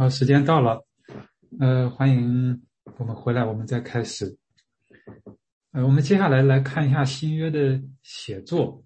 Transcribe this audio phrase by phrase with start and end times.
[0.00, 0.86] 好，时间到了，
[1.58, 2.62] 呃，欢迎
[2.98, 4.38] 我们回来，我们再开始。
[5.72, 8.84] 呃，我们接下来来看一下新约的写作。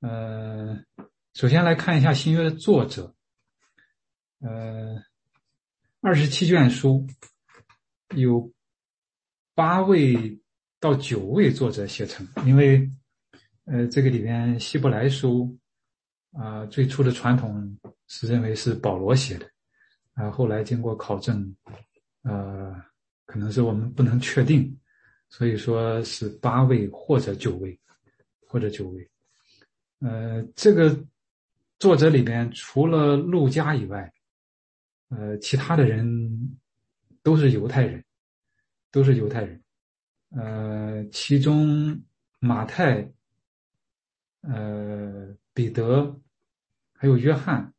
[0.00, 0.78] 呃，
[1.32, 3.14] 首先来看一下新约的作者。
[4.40, 5.02] 呃，
[6.02, 7.06] 二十七卷书
[8.14, 8.52] 有
[9.54, 10.38] 八位
[10.78, 12.92] 到九位作者写成，因为
[13.64, 15.56] 呃，这个里边希伯来书
[16.32, 19.50] 啊，最初的传统是认为是保罗写的。
[20.18, 21.54] 啊，后来经过考证，
[22.22, 22.74] 呃，
[23.24, 24.76] 可能是我们不能确定，
[25.28, 27.78] 所以说是八位或者九位，
[28.48, 29.08] 或者九位。
[30.00, 31.04] 呃，这个
[31.78, 34.12] 作者里边除了陆家以外，
[35.10, 36.58] 呃，其他的人
[37.22, 38.04] 都是犹太人，
[38.90, 39.62] 都是犹太人。
[40.30, 42.02] 呃，其中
[42.40, 43.08] 马太、
[44.40, 46.20] 呃，彼得，
[46.92, 47.72] 还有约翰。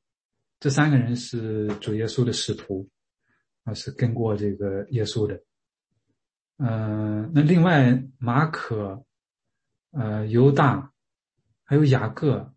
[0.60, 2.86] 这三个人是主耶稣的使徒，
[3.64, 5.42] 啊，是跟过这个耶稣的。
[6.58, 9.06] 嗯，那另外马可、
[9.92, 10.92] 呃犹大，
[11.64, 12.54] 还有雅各，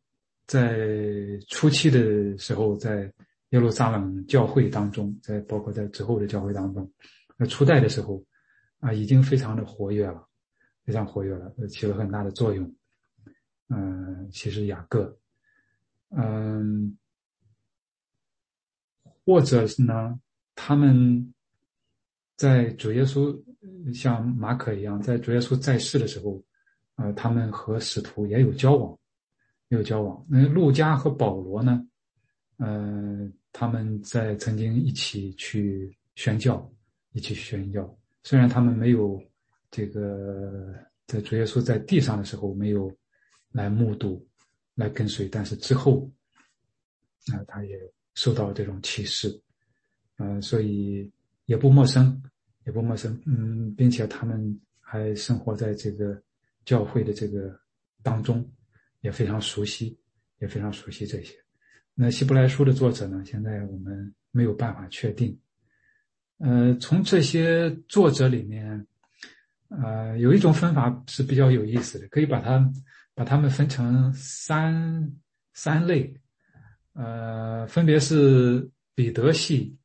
[0.48, 3.12] 在初期的时候，在
[3.50, 6.92] 耶路撒冷教会当中，在包括在之后的教会当中，
[7.36, 8.24] 那初代的时候，
[8.80, 10.26] 啊，已经非常的活跃了，
[10.84, 12.74] 非常活跃了，起了很大的作用。
[13.68, 15.16] 嗯，其实雅各，
[16.08, 16.98] 嗯。
[19.24, 20.18] 或者是呢，
[20.54, 21.32] 他们
[22.36, 23.40] 在主耶稣
[23.94, 26.42] 像马可一样，在主耶稣在世的时候，
[26.96, 28.98] 呃，他们和使徒也有交往，
[29.68, 30.26] 有交往。
[30.28, 31.86] 那路加和保罗呢，
[32.56, 36.68] 呃，他们在曾经一起去宣教，
[37.12, 37.96] 一起宣教。
[38.24, 39.22] 虽然他们没有
[39.70, 40.74] 这个
[41.06, 42.90] 在主耶稣在地上的时候没有
[43.52, 44.26] 来目睹、
[44.74, 46.10] 来跟随，但是之后，
[47.28, 47.78] 那他也。
[48.14, 49.28] 受到这种歧视，
[50.18, 51.10] 嗯，所以
[51.46, 52.22] 也不陌生，
[52.66, 56.20] 也不陌生，嗯，并且他们还生活在这个
[56.64, 57.58] 教会的这个
[58.02, 58.46] 当中，
[59.00, 59.98] 也非常熟悉，
[60.40, 61.34] 也非常熟悉这些。
[61.94, 63.22] 那希伯来书的作者呢？
[63.24, 65.38] 现在我们没有办法确定。
[66.38, 68.86] 呃，从这些作者里面，
[69.68, 72.70] 呃，有一种分法是比较有意思的，可以把它
[73.14, 75.10] 把他们分成三
[75.54, 76.14] 三类。
[76.94, 79.78] 呃，分别是彼得系、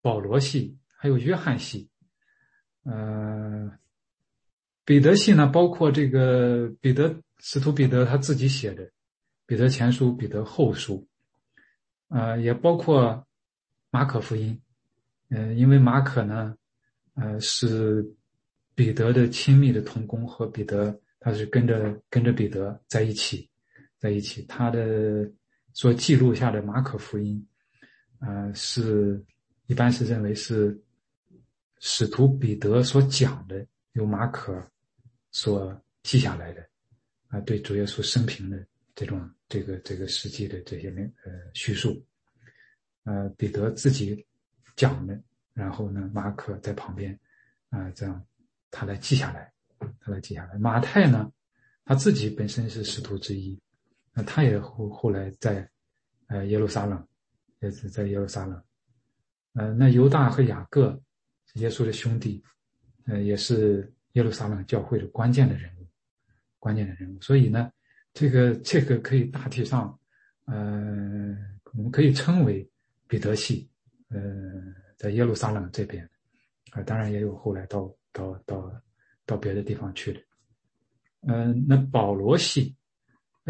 [0.00, 1.88] 保罗系，还有约翰系。
[2.84, 3.68] 呃，
[4.84, 8.86] 彼得系呢，包括这个彼得使徒彼得他自己写的
[9.44, 11.04] 《彼得前书》《彼得后书》，
[12.16, 13.26] 呃，也包括
[13.90, 14.56] 马可福音。
[15.30, 16.56] 嗯，因为马可呢，
[17.14, 18.08] 呃，是
[18.76, 23.50] 彼得的亲密的同工，和彼得他是跟着跟着彼得在一起，
[23.98, 25.28] 在一起，他的。
[25.72, 27.46] 所记录下的马可福音，
[28.18, 29.24] 呃，是
[29.66, 30.78] 一般是认为是
[31.78, 34.60] 使徒彼得所讲的，由马可
[35.30, 36.68] 所记下来的，
[37.28, 40.90] 啊，对主耶稣生平的这种这个这个实际的这些
[41.24, 42.04] 呃叙述，
[43.04, 44.26] 呃，彼得自己
[44.74, 45.18] 讲的，
[45.54, 47.18] 然后呢，马可在旁边
[47.68, 48.26] 啊，这样
[48.70, 49.52] 他来记下来，
[50.00, 50.58] 他来记下来。
[50.58, 51.30] 马太呢，
[51.84, 53.58] 他自己本身是使徒之一。
[54.12, 55.70] 那他也后后来在，
[56.26, 57.06] 呃耶路撒冷，
[57.60, 58.62] 也是在耶路撒冷，
[59.54, 61.00] 呃那犹大和雅各，
[61.54, 62.42] 耶稣的兄弟，
[63.06, 65.86] 呃也是耶路撒冷教会的关键的人物，
[66.58, 67.20] 关键的人物。
[67.20, 67.70] 所以呢，
[68.12, 69.96] 这个这个可以大体上，
[70.46, 71.36] 呃
[71.72, 72.68] 我们可以称为
[73.06, 73.70] 彼得系，
[74.08, 74.20] 呃
[74.96, 76.04] 在耶路撒冷这边，
[76.72, 78.82] 啊当然也有后来到到到
[79.24, 80.20] 到别的地方去的，
[81.28, 82.74] 嗯那保罗系。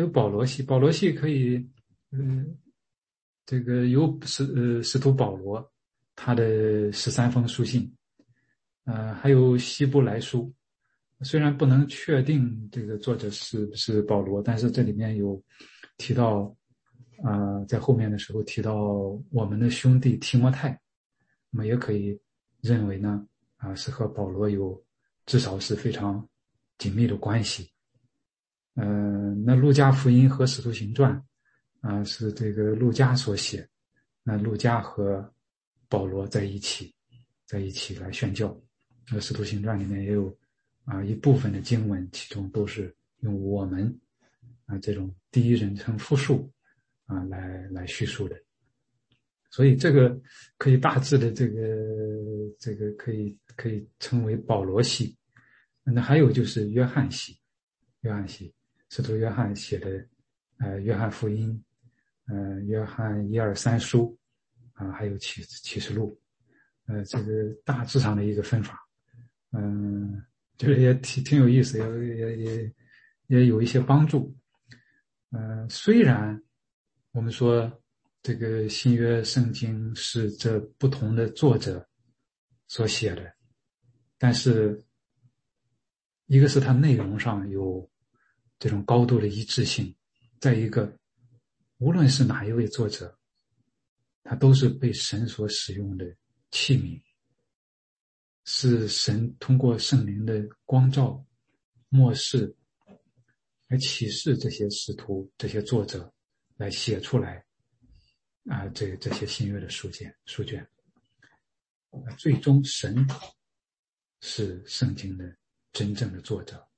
[0.01, 1.65] 有保罗系，保罗系可以，
[2.11, 2.57] 嗯，
[3.47, 5.73] 这个有使呃使徒保罗
[6.17, 7.91] 他的十三封书信，
[8.85, 10.53] 呃，还有希伯来书，
[11.23, 15.43] 虽然不能确定这个作者是不是保罗，但是这里面有
[15.97, 16.55] 提到，
[17.23, 18.75] 啊，在后面的时候提到
[19.31, 20.79] 我们的兄弟提摩太，
[21.51, 22.19] 那么也可以
[22.61, 23.27] 认为呢，
[23.57, 24.83] 啊，是和保罗有
[25.27, 26.29] 至少是非常
[26.79, 27.71] 紧密的关系。
[28.83, 31.13] 嗯，那《路加福音》和《使徒行传》，
[31.89, 33.69] 啊，是这个路加所写。
[34.23, 35.31] 那路加和
[35.89, 36.95] 保罗在一起，
[37.45, 38.59] 在一起来宣教。
[39.11, 40.35] 那《使徒行传》里面也有
[40.85, 43.95] 啊一部分的经文，其中都是用我们
[44.65, 46.51] 啊这种第一人称复数
[47.05, 48.37] 啊来来叙述的。
[49.51, 50.19] 所以这个
[50.57, 51.61] 可以大致的这个
[52.59, 55.15] 这个可以可以称为保罗系。
[55.83, 57.37] 那还有就是约翰系，
[58.03, 58.55] 约翰系。
[58.91, 59.89] 使徒约翰写的，
[60.59, 61.65] 呃，《约翰福音》，
[62.35, 64.19] 呃，《约翰一二三书》，
[64.85, 66.21] 啊，还有启启示录，
[66.87, 68.79] 呃，这个大致上的一个分法，
[69.53, 70.21] 嗯，
[70.57, 72.75] 就是也挺挺有意思，也也也
[73.29, 74.37] 也有一些帮助。
[75.31, 76.43] 嗯，虽然
[77.13, 77.71] 我们说
[78.23, 81.89] 这个新约圣经是这不同的作者
[82.67, 83.33] 所写的，
[84.19, 84.85] 但是
[86.27, 87.89] 一个是它内容上有
[88.61, 89.93] 这种高度的一致性，
[90.39, 90.97] 再一个，
[91.79, 93.19] 无论是哪一位作者。
[94.23, 96.05] 他都是被神所使用的
[96.51, 97.03] 器皿，
[98.45, 101.25] 是神通过圣灵的光照、
[101.89, 102.55] 漠视
[103.69, 106.13] 来启示这些使徒、这些作者
[106.57, 107.45] 来写出来
[108.45, 110.65] 啊，这这些新约的书卷书卷。
[112.19, 113.05] 最终，神
[114.21, 115.35] 是圣经的
[115.73, 116.70] 真正的作者，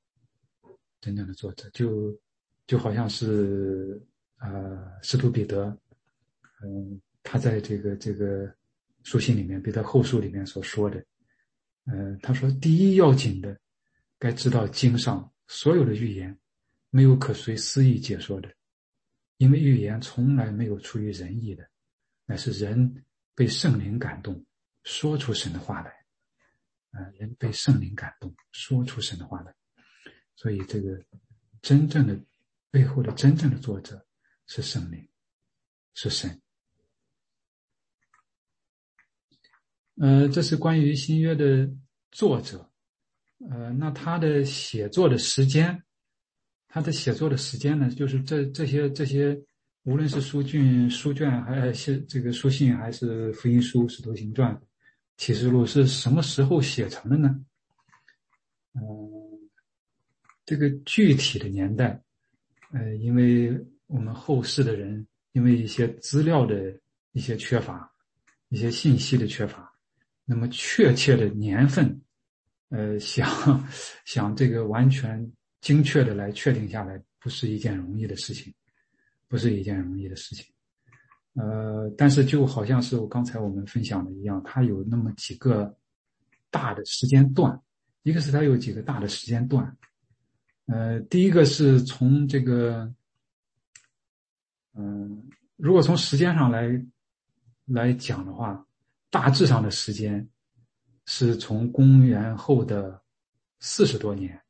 [1.03, 2.19] 真正的作者就
[2.67, 4.01] 就好像是
[4.39, 5.77] 呃，使徒彼得，
[6.65, 6.99] 嗯。
[7.25, 8.53] 他在这个这个
[9.05, 11.01] 书信里面，彼得后书里面所说的，
[11.85, 13.57] 嗯，他说第一要紧的，
[14.19, 16.37] 该知道经上所有的预言，
[16.91, 18.53] 没有可随私意解说的，
[19.37, 21.65] 因为预言从来没有出于人意的，
[22.27, 23.05] 乃是人
[23.37, 24.45] 被圣灵感动，
[24.83, 25.91] 说出神的话来，
[26.91, 29.55] 啊，人被圣灵感动，说出神的话来，
[30.43, 31.01] 所以这个
[31.61, 32.19] 真正的
[32.69, 34.05] 背后的真正的作者
[34.49, 35.09] 是圣灵，
[35.95, 36.43] 是神。
[40.01, 41.71] 呃，这是关于新约的
[42.11, 42.69] 作者，
[43.49, 45.81] 呃，那他的写作的时间，
[46.67, 49.41] 他的写作的时间呢，就是这这些这些，
[49.85, 54.61] 无论是书卷书卷，还是这个书信，还是福音书、使徒行传、
[55.19, 57.29] 启示录，是什么时候写成的呢？
[58.75, 58.83] 嗯，
[60.45, 62.01] 这个具体的年代，
[62.73, 63.57] 呃，因为
[63.87, 66.77] 我们后世的人，因为一些资料的
[67.13, 67.91] 一些缺乏，
[68.49, 69.71] 一些信息的缺乏。
[70.25, 72.01] 那么确切的年份，
[72.69, 73.69] 呃，想
[74.05, 75.31] 想这个完全
[75.61, 78.53] 精确的来确定下来，不是一件容易的事情，
[79.29, 80.47] 不是一件容易的事情。
[81.35, 85.77] 呃，但是就好像是我刚才我们分享的一样，它有那么几个
[86.51, 87.61] 大的时间段，
[88.03, 89.77] 一个是它有几个大的时间段，
[90.67, 92.93] 呃，第一个是从这个，
[94.75, 96.85] 嗯，如果从时间上来
[97.67, 98.67] 来讲的话。
[99.13, 100.27] 大致上的时间，
[101.05, 102.99] 是从公元后的
[103.61, 104.43] 四十多年，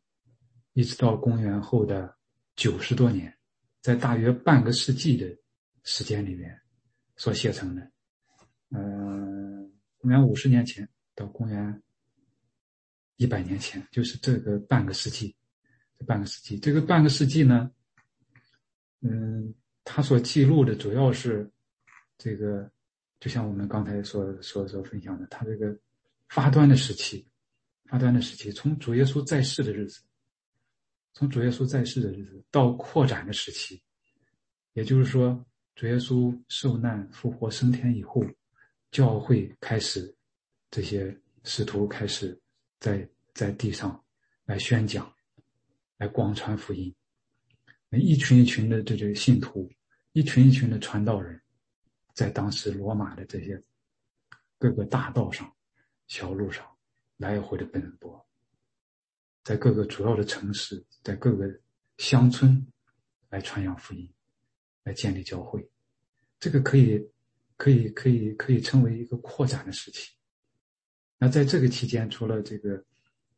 [0.74, 2.16] 一直到公元后的
[2.54, 3.36] 九十多年，
[3.80, 5.36] 在大约半个世纪的
[5.82, 6.56] 时间里面
[7.16, 7.90] 所写成的。
[8.70, 9.68] 嗯，
[9.98, 11.82] 公元五十年前到公元
[13.16, 15.34] 一百年前，就是这个半个世纪。
[16.02, 17.70] 半个世纪，这个半个世纪呢，
[19.00, 19.54] 嗯，
[19.84, 21.50] 他所记录的主要是
[22.18, 22.70] 这个。
[23.20, 25.78] 就像我们刚才所所所分享的，他这个
[26.28, 27.24] 发端的时期，
[27.84, 30.02] 发端的时期，从主耶稣在世的日子，
[31.14, 33.80] 从主耶稣在世的日子到扩展的时期，
[34.72, 35.40] 也就是说，
[35.76, 38.26] 主耶稣受难、复活、升天以后，
[38.90, 40.12] 教会开始，
[40.68, 42.36] 这些使徒开始
[42.80, 44.04] 在在地上
[44.46, 45.11] 来宣讲，
[46.02, 46.92] 来广传福音，
[47.88, 49.70] 那一群一群的这些信徒，
[50.14, 51.40] 一群一群的传道人。
[52.12, 53.62] 在当时罗马的这些
[54.58, 55.50] 各个大道上、
[56.08, 56.66] 小路上
[57.18, 58.26] 来回的奔波，
[59.44, 61.48] 在各个主要的城市，在各个
[61.98, 62.66] 乡村
[63.28, 64.12] 来传扬福音，
[64.82, 65.64] 来建立教会，
[66.40, 67.00] 这个可以、
[67.56, 70.10] 可以、可以、可以称为一个扩展的时期。
[71.16, 72.84] 那在这个期间，除了这个，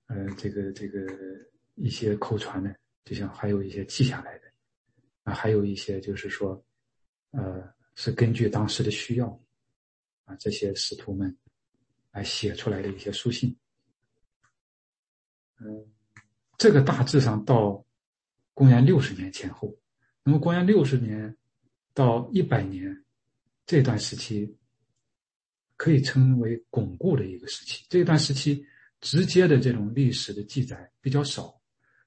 [0.07, 1.07] 呃，这个、这个
[1.75, 4.45] 一些口传的，就像还有一些记下来的，
[5.23, 6.65] 啊，还有一些就是说，
[7.31, 7.73] 呃。
[7.97, 9.41] 是根据当时的需要，
[10.25, 11.33] 啊，这些使徒们
[12.11, 13.57] 来写出来的一些书信。
[15.61, 15.87] 嗯，
[16.59, 17.87] 这个大致上到
[18.53, 19.73] 公元六十年前后，
[20.25, 21.37] 那么公元六十年
[21.93, 23.05] 到一百年
[23.65, 24.53] 这段时期，
[25.77, 27.87] 可以称为巩固的一个时期。
[27.89, 28.67] 这段时期
[29.01, 31.57] 直接的这种历史的记载比较少，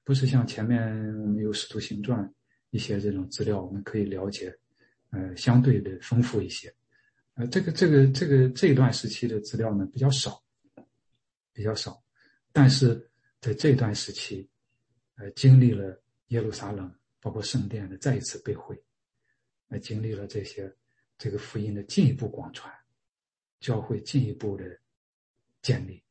[0.08, 0.80] 不是像前面
[1.20, 2.24] 我们有《使徒行传》
[2.70, 4.58] 一些这种资料，我们可以了解。
[5.10, 6.74] 呃，相对的丰富一些，
[7.34, 10.42] 呃，这个这个这个这段时期的资料呢比较少，
[11.52, 12.02] 比较少，
[12.52, 14.48] 但是在这段时期，
[15.16, 18.82] 呃，经历了耶路撒冷包括圣殿的再一次被毁，
[19.68, 20.74] 呃，经历了这些
[21.18, 22.72] 这个福音的进一步广传，
[23.60, 24.64] 教会进一步的
[25.60, 26.02] 建立，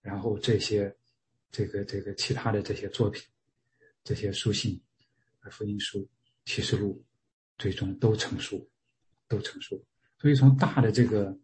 [0.00, 0.92] 然后这些
[1.50, 3.22] 这个这个其他的这些作品，
[4.04, 4.80] 这些书信，
[5.50, 6.08] 福音书、
[6.44, 7.04] 启示录。
[7.60, 8.70] 最终都成书，
[9.26, 9.84] 都成书。
[10.16, 11.36] 所以从大的这个，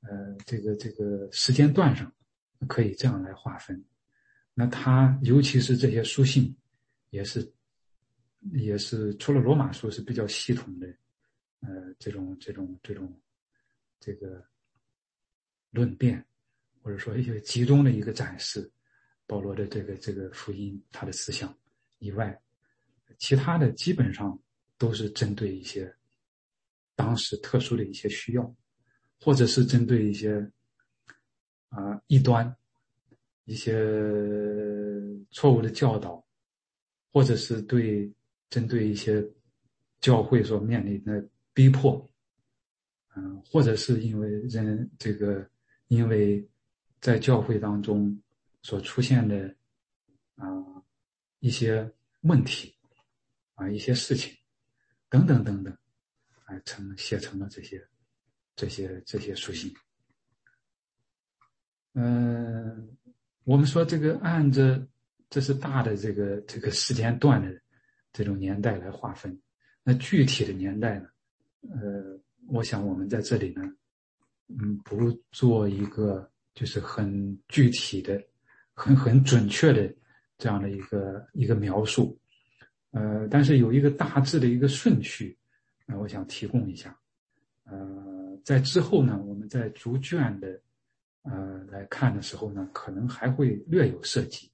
[0.00, 2.12] 呃，这个这个时间段上，
[2.66, 3.84] 可以这样来划分。
[4.52, 6.52] 那它尤其是这些书信，
[7.10, 7.48] 也是，
[8.52, 10.88] 也是除了罗马书是比较系统的，
[11.60, 13.08] 呃，这种这种这种，
[14.00, 14.44] 这个
[15.70, 16.26] 论辩，
[16.82, 18.68] 或者说一些集中的一个展示，
[19.28, 21.56] 保罗的这个这个福音他的思想
[22.00, 22.36] 以外，
[23.18, 24.36] 其他的基本上
[24.76, 25.94] 都是针对一些
[26.96, 28.56] 当时特殊的一些需要，
[29.20, 30.50] 或者是针对一些
[31.68, 32.52] 啊异端。
[33.50, 33.72] 一些
[35.30, 36.22] 错误的教导，
[37.10, 38.12] 或者是对
[38.50, 39.26] 针对一些
[40.02, 42.06] 教会所面临的逼迫，
[43.16, 45.48] 嗯，或者是因为人这个
[45.86, 46.46] 因为
[47.00, 48.14] 在教会当中
[48.68, 49.34] 所出现的
[50.34, 50.44] 啊
[51.38, 52.76] 一些问题
[53.54, 54.30] 啊一些事情
[55.08, 55.72] 等等等等，
[56.44, 57.82] 啊成写成了这些
[58.54, 59.74] 这些这些书信，
[61.94, 62.94] 嗯。
[63.44, 64.86] 我们说这个按着
[65.30, 67.58] 这是大的这个这个时间段的
[68.12, 69.40] 这种年代来划分，
[69.82, 71.08] 那具体的年代呢？
[71.70, 73.62] 呃，我想我们在这里呢，
[74.48, 78.22] 嗯，不做一个就是很具体的、
[78.78, 79.92] 很很准确的
[80.38, 82.16] 这样的一个一个描述，
[82.92, 85.36] 呃，但是有一个大致的一个顺序，
[85.84, 86.96] 那我想提供一下。
[87.64, 90.60] 呃，在之后呢，我们在逐卷的。
[91.22, 94.50] 呃，来看的时候呢，可能还会略有涉及，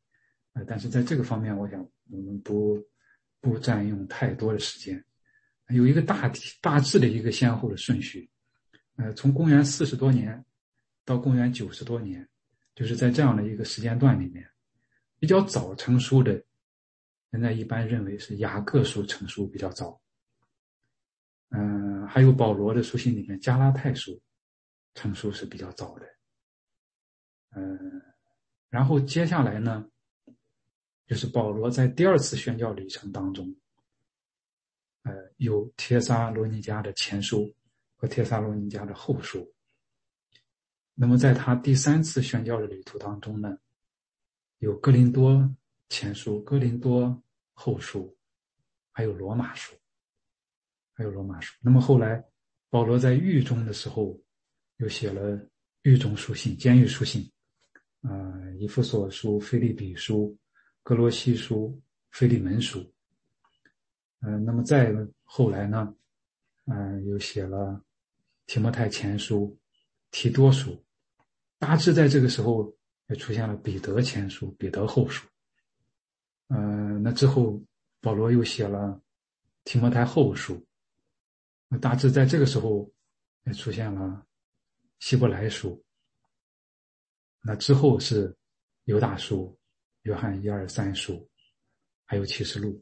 [0.54, 2.82] 呃，但是在这个方面，我想我们不
[3.40, 5.04] 不占用太多的时间，
[5.68, 8.28] 有一个大体大致的一个先后的顺序，
[8.96, 10.44] 呃，从公元四十多年
[11.04, 12.26] 到公元九十多年，
[12.74, 14.48] 就是在这样的一个时间段里面，
[15.18, 16.44] 比较早成书的，
[17.30, 20.00] 现在一般认为是雅各书成书比较早，
[21.50, 24.20] 嗯，还有保罗的书信里面加拉太书
[24.94, 26.06] 成书是比较早的。
[27.50, 28.02] 嗯，
[28.68, 29.88] 然后接下来呢，
[31.06, 33.54] 就是保罗在第二次宣教旅程当中，
[35.04, 37.54] 呃，有帖撒罗尼迦的前书
[37.94, 39.48] 和帖撒罗尼迦的后书。
[40.94, 43.58] 那么在他第三次宣教的旅途当中呢，
[44.58, 45.48] 有哥林多
[45.88, 47.22] 前书、哥林多
[47.52, 48.16] 后书，
[48.92, 49.74] 还有罗马书，
[50.94, 51.54] 还有罗马书。
[51.60, 52.24] 那么后来
[52.70, 54.18] 保罗在狱中的时候，
[54.76, 55.38] 又写了
[55.82, 57.30] 狱中书信、监狱书信。
[58.02, 60.36] 啊，以弗所书、腓利比书、
[60.82, 62.84] 格罗西书、腓利门书，
[64.20, 65.96] 嗯，那么再后来呢，
[66.66, 67.82] 嗯，又写了
[68.46, 69.58] 提摩太前书、
[70.14, 70.80] 提多书，
[71.58, 72.72] 大致在这个时候
[73.08, 75.26] 也出现了彼得前书、彼得后书，
[76.50, 77.60] 嗯，那之后
[78.00, 79.02] 保罗又写了
[79.64, 80.64] 提摩太后书，
[81.66, 82.88] 那大致在这个时候
[83.42, 84.24] 也出现了
[85.00, 85.84] 希伯来书。
[87.40, 88.32] 那之后是
[88.84, 89.58] 犹大书、
[90.02, 91.28] 约翰一二三书，
[92.04, 92.80] 还有启示录。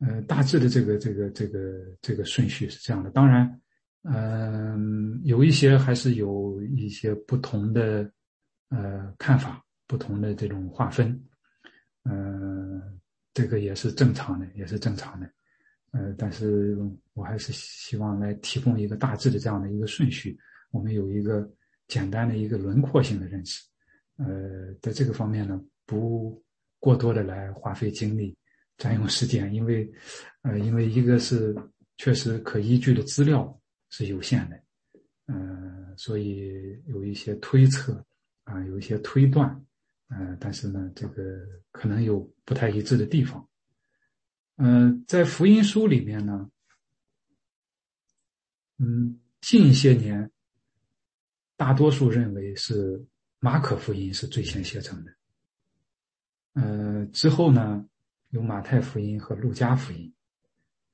[0.00, 3.08] 呃，大致的这个这个这个这个顺序是这样的。
[3.08, 3.62] 当然，
[4.02, 8.10] 嗯，有一些还是有一些不同的
[8.70, 11.18] 呃看法，不同的这种划分。
[12.04, 12.80] 嗯，
[13.34, 15.30] 这个也是正常的，也是正常的。
[15.92, 16.76] 呃，但是
[17.14, 20.38] 我还是希望来提供一个大致的这样的一个顺序，
[20.70, 21.48] 我们有一个。
[21.88, 23.64] 简单的一个轮廓性的认识，
[24.18, 26.38] 呃，在这个方面呢，不
[26.78, 28.36] 过多的来花费精力、
[28.76, 29.90] 占用时间，因为，
[30.42, 31.56] 呃，因为一个是
[31.96, 33.58] 确实可依据的资料
[33.90, 34.62] 是有限的，
[35.26, 38.04] 嗯，所以有一些推测
[38.44, 39.64] 啊，有一些推断，
[40.08, 41.22] 嗯，但是呢，这个
[41.70, 43.48] 可能有不太一致的地方，
[44.56, 46.50] 嗯，在福音书里面呢，
[48.78, 50.30] 嗯，近些年。
[51.56, 53.04] 大多数认为是
[53.40, 55.12] 马可福音是最先写成的，
[56.52, 57.84] 呃，之后呢
[58.28, 60.14] 有马太福音和路加福音，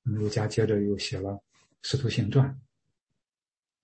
[0.04, 1.38] 路加接着又写了
[1.82, 2.58] 使徒行传，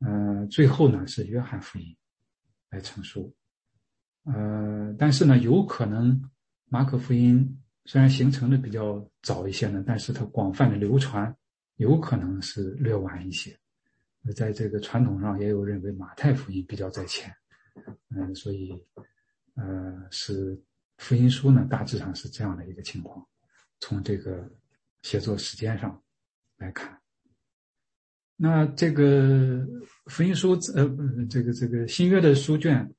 [0.01, 1.97] 呃，最后呢是约翰福音
[2.71, 3.35] 来成书，
[4.25, 6.21] 呃，但是呢有可能
[6.67, 11.35] 马可福音虽然形成的比较早一些呢，但是它广泛的流传
[11.77, 13.57] 有可能是略晚一些。
[14.37, 17.35] 在这个传统上，也有认为马太福音比较在前，
[18.11, 18.71] 嗯，所以，
[19.55, 20.63] 呃，是
[20.99, 23.27] 福音书呢，大致上是这样的一个情况。
[23.81, 24.47] 从这个
[25.01, 25.99] 写作时间上
[26.59, 27.00] 来看，
[28.43, 29.63] 那这个
[30.07, 30.89] 福音书，呃，
[31.29, 32.91] 这个这个新约的书卷，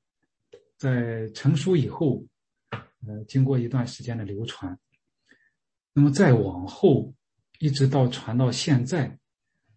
[0.76, 2.24] 在成书以后，
[2.70, 4.78] 呃，经过一段时间的流传，
[5.92, 7.12] 那么再往后，
[7.58, 9.18] 一直到传到现在。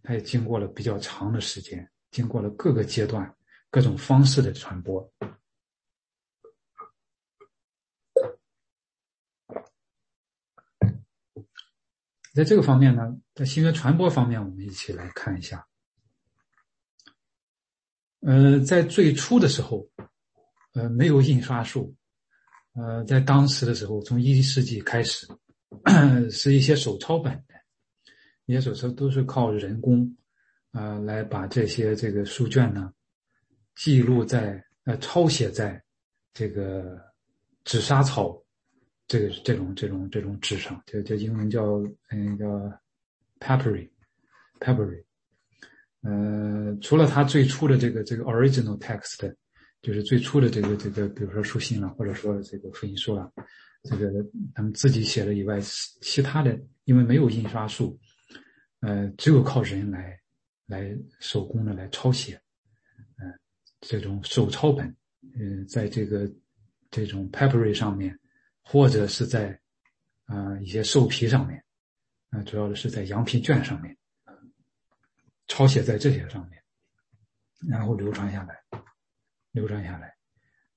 [0.03, 3.35] 它也经过了比较长的时间，经过了各个阶段、
[3.71, 5.11] 各种方式的传播。
[12.35, 15.65] 在这个方面呢，在新约传播方面，我们一起来看一下。
[18.19, 19.87] 呃，在最初的时候，
[20.73, 21.95] 呃，没有印刷术，
[22.73, 25.25] 呃，在当时的时候，从一世纪开始，
[26.29, 27.55] 是一些手抄本的，
[28.47, 30.13] 一些手抄都是靠人工，
[30.73, 32.91] 呃，来把这些这个书卷呢，
[33.75, 35.81] 记录在呃抄写在
[36.33, 37.01] 这个
[37.63, 38.44] 纸莎草。
[39.07, 41.63] 这个这种这种这种纸上，叫叫英文叫
[42.09, 42.45] 嗯叫
[43.39, 45.03] papery，papery，
[46.01, 49.31] 呃，除了他最初的这个这个 original text，
[49.83, 53.31] 就是最初的这个这个，比如说书信了，或者说这个复印书了，
[53.83, 54.11] 这个
[54.55, 55.59] 他们自己写的以外，
[56.01, 57.99] 其他的因为没有印刷术，
[58.79, 60.19] 呃，只有靠人来
[60.65, 62.41] 来手工的来抄写，
[63.19, 63.31] 嗯，
[63.81, 64.87] 这种手抄本，
[65.39, 66.27] 嗯，在这个
[66.89, 68.17] 这种 papery 上面。
[68.67, 69.57] 或者是在，
[70.25, 71.63] 啊一些兽皮上面，
[72.31, 73.95] 啊主要的是在羊皮卷上面，
[75.47, 76.59] 抄写在这些上面，
[77.69, 78.59] 然后流传下来，
[79.51, 80.15] 流传下来，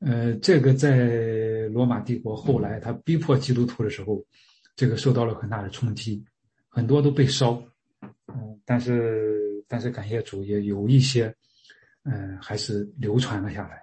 [0.01, 4.23] 呃，这个在罗马帝国后来他逼迫基督徒的时候，
[4.77, 6.23] 这个受到了很大的冲击，
[6.69, 7.55] 很多都被烧，
[8.27, 11.35] 嗯，但是但是感谢主也有一些，
[12.03, 13.83] 嗯，还是流传了下来，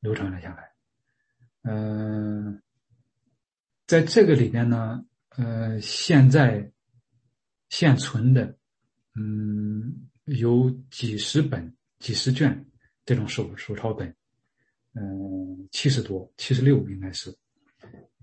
[0.00, 0.70] 流传了下来，
[1.62, 2.60] 嗯。
[3.88, 6.70] 在这个里边呢，呃，现在
[7.70, 8.54] 现存的，
[9.14, 12.66] 嗯，有几十本、几十卷
[13.06, 14.14] 这种手手抄本，
[14.92, 17.34] 嗯，七十多，七十六应该是，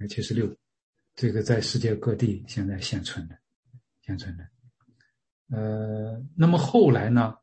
[0.08, 0.56] 七十六，
[1.16, 3.36] 这个在世界各地现在现存的，
[4.02, 4.48] 现存的，
[5.50, 7.36] 呃，那么后来呢，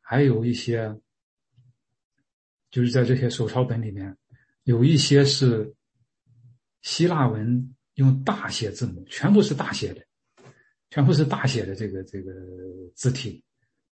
[0.00, 0.96] 还有一些，
[2.70, 4.16] 就是在这些手抄本里面，
[4.62, 5.74] 有一些是。
[6.82, 10.02] 希腊文用大写字母，全部是大写的，
[10.90, 12.32] 全部是大写的这个这个
[12.94, 13.42] 字体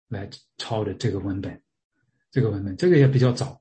[0.09, 1.61] 来抄的这个文本，
[2.31, 3.61] 这个文本这个也比较早，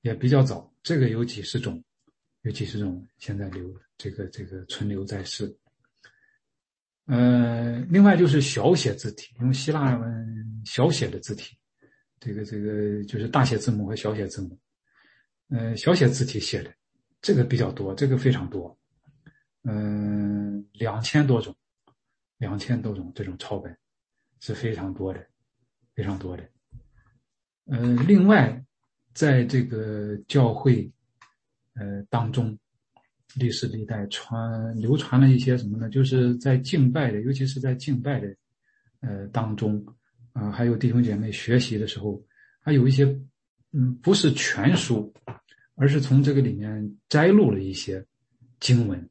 [0.00, 1.82] 也比较早，这个有几十种，
[2.42, 5.56] 有几十种现在留这个这个存留在世。
[7.06, 11.56] 呃，另外就是小写字体，用希腊文小写的字体，
[12.20, 14.58] 这个这个就是大写字母和小写字母，
[15.48, 16.74] 呃，小写字体写的。
[17.20, 18.76] 这个比较多，这个非常多，
[19.64, 21.54] 嗯，两千多种，
[22.38, 23.76] 两千多种这种抄本
[24.40, 25.26] 是非常多的，
[25.94, 26.48] 非常多的。
[27.66, 28.64] 嗯，另外，
[29.12, 30.90] 在这个教会
[31.74, 32.56] 呃当中，
[33.34, 35.90] 历史历代传流传了一些什么呢？
[35.90, 38.34] 就是在敬拜的，尤其是在敬拜的
[39.00, 39.84] 呃当中
[40.32, 42.22] 啊，还有弟兄姐妹学习的时候，
[42.60, 43.04] 还有一些
[43.72, 45.12] 嗯，不是全书。
[45.80, 48.04] 而是从这个里面摘录了一些
[48.58, 49.08] 经文，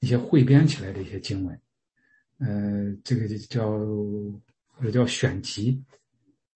[0.00, 1.60] 一些汇编起来的一些经文，
[2.38, 3.68] 呃，这个就叫
[4.66, 5.80] 或者叫选集，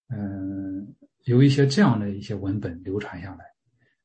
[0.09, 0.92] 嗯，
[1.27, 3.44] 有一些这样的一些文本流传下来。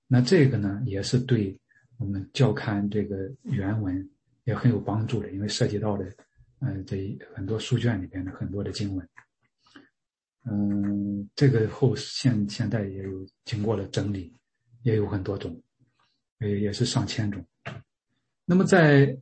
[0.05, 1.59] 那这个呢，也是对
[1.97, 4.07] 我们教看这个原文
[4.43, 6.05] 也很有帮助的，因为涉及到的，
[6.59, 9.09] 嗯，这很多书卷里边的很多的经文，
[10.45, 14.31] 嗯，这个后现现在也有经过了整理。
[14.87, 15.61] 也有很多种，
[16.39, 17.45] 也也是上千种。
[18.45, 19.17] 那么在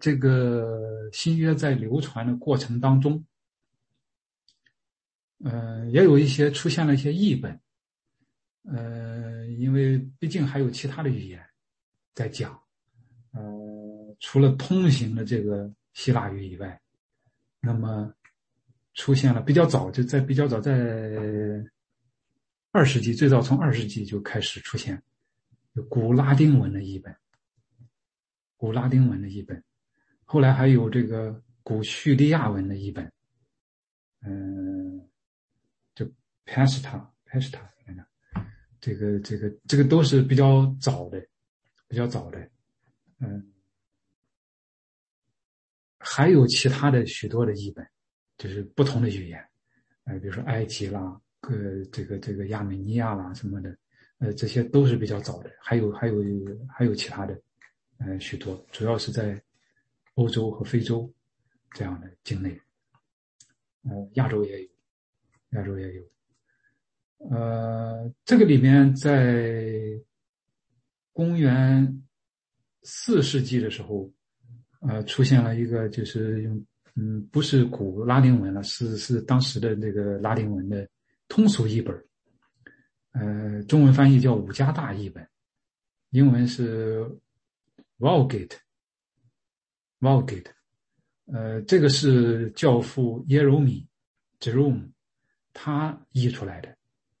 [0.00, 3.22] 这个新约在流传的过程当中，
[5.44, 7.60] 呃，也有一些出现了一些译本，
[8.62, 11.38] 呃，因为毕竟还有其他的语言
[12.14, 12.58] 在讲，
[13.32, 16.80] 呃，除了通行的这个希腊语以外，
[17.60, 18.10] 那么
[18.94, 20.72] 出现了比较早，就在比较早在。
[22.70, 25.02] 二世纪最早从二世纪就开始出现
[25.88, 27.16] 古拉丁文的译本，
[28.56, 29.62] 古拉丁文的译本，
[30.24, 33.10] 后来还有这个古叙利亚文的译本，
[34.20, 35.08] 嗯，
[35.94, 36.04] 就
[36.44, 37.60] Pasta Pasta
[38.80, 41.26] 这个这个这个都是比较早的，
[41.88, 42.50] 比较早的，
[43.18, 43.52] 嗯，
[45.98, 47.88] 还有其他的许多的译本，
[48.36, 49.48] 就是不同的语言，
[50.04, 51.20] 呃，比如说埃及啦。
[51.42, 53.76] 呃，这个这个亚美尼亚啦什么的，
[54.18, 56.14] 呃，这些都是比较早的，还有还有
[56.68, 57.40] 还有其他的，
[57.98, 59.40] 呃，许多，主要是在
[60.14, 61.10] 欧洲和非洲
[61.70, 62.60] 这样的境内，
[63.84, 64.68] 呃，亚洲也有，
[65.50, 66.02] 亚洲也有，
[67.30, 69.72] 呃，这个里面在
[71.12, 72.02] 公元
[72.82, 74.10] 四世纪的时候，
[74.80, 80.88] 呃，出现了一个就是用嗯，不是古拉丁文了，是是当时的那个拉丁文的
[81.28, 82.04] 通俗译本，
[83.12, 85.26] 呃，中文翻译叫五加大译本，
[86.10, 87.06] 英文是
[87.98, 90.46] Vulgate，Vulgate，
[91.26, 93.86] 呃，这个是教父耶柔米
[94.40, 94.90] Jerome
[95.52, 96.76] 他译出来的，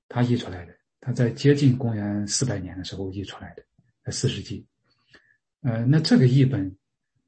[0.08, 3.62] 他译出来的，他在接近公元四百年的时候译出来的，
[4.04, 4.66] 在四世纪，
[5.60, 6.76] 呃，那这个译本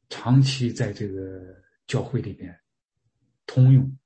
[0.08, 1.60] 长期在这个。
[1.90, 2.56] 教会里边
[3.46, 3.98] 通用，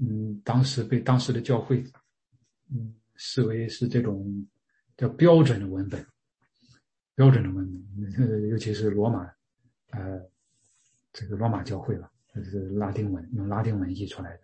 [0.00, 1.84] 嗯，当时被当时的教会，
[2.70, 4.46] 嗯，视为是这种
[4.96, 6.04] 叫标准的文本，
[7.14, 7.84] 标准的文
[8.16, 9.24] 本，尤其是罗马，
[9.90, 10.20] 呃，
[11.12, 12.10] 这个罗马教会了，
[12.44, 14.42] 是拉丁文，用拉丁文译出来的，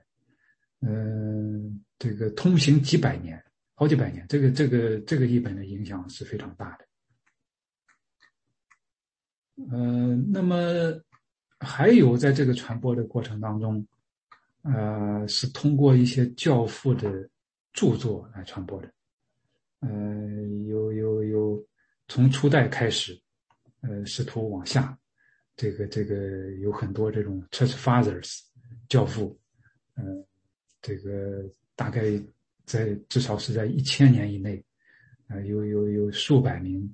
[0.80, 3.42] 嗯，这个通行几百年，
[3.74, 6.86] 好几百年，这个这个这个译本的影响是非常大的，
[9.72, 11.00] 嗯，那么。
[11.58, 13.88] 还有，在这个传播的过程当中，
[14.74, 17.28] 呃，是通过一些教父的
[17.72, 18.92] 著作来传播的。
[19.80, 19.88] 呃，
[20.66, 21.66] 有有有，
[22.08, 23.20] 从初代开始，
[23.82, 24.98] 呃，试图往下，
[25.56, 28.40] 这个这个有很多这种 Church Fathers
[28.88, 29.38] 教父，
[29.94, 30.02] 呃，
[30.80, 32.02] 这个大概
[32.64, 34.64] 在至少是在一千年以内，
[35.28, 36.92] 啊，有有有数百名，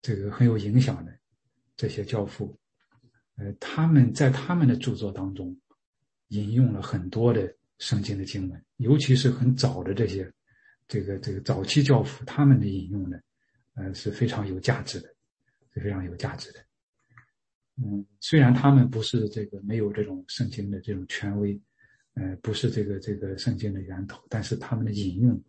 [0.00, 1.12] 这个很有影响的
[1.76, 2.56] 这些教父。
[3.36, 5.54] 呃，他们在他们的著作当中
[6.34, 7.40] 引用了很多的
[7.78, 10.30] 圣经的经文，尤其是很早的这些，
[10.88, 13.16] 这个这个早期教父他们的引用呢，
[13.74, 15.08] 呃是非常有价值的，
[15.72, 16.58] 是非常有价值的。
[17.76, 21.60] 嗯，虽然他们不是这个没有这种圣经的这种权威，
[22.14, 25.42] 呃，不是这个这个圣经的源头，但是他们的引用，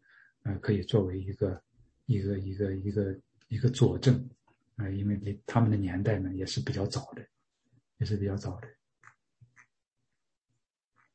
[0.43, 1.61] 呃，可以作为一个
[2.05, 4.15] 一个一个一个一个佐证，
[4.75, 7.25] 啊，因为他们的年代呢也是比较早的。
[7.97, 8.67] 也是比较早的，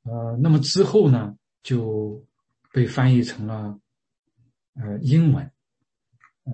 [0.02, 2.24] 呃，那么之后呢，就
[2.72, 3.78] 被翻译成了
[4.74, 5.44] 呃英文，
[6.44, 6.52] 呃，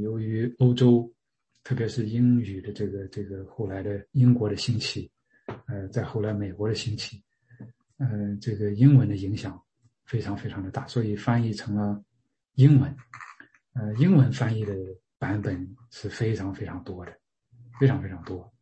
[0.00, 1.12] 由于欧洲，
[1.64, 5.10] 特别是英语的这个这个后来的英国的兴起，
[5.66, 7.22] 呃，在后来美国的兴起，
[7.98, 9.60] 呃，这个英文的影响
[10.04, 12.02] 非常非常的大，所以翻译成了
[12.54, 12.96] 英文，
[13.74, 14.74] 呃，英文翻译的
[15.18, 17.12] 版本是非常非常多的，
[17.80, 18.52] 非常非常多。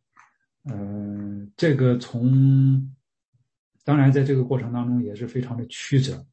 [0.63, 2.95] 呃，这个从
[3.83, 6.25] 当然在这个过程当中也是非常的曲折。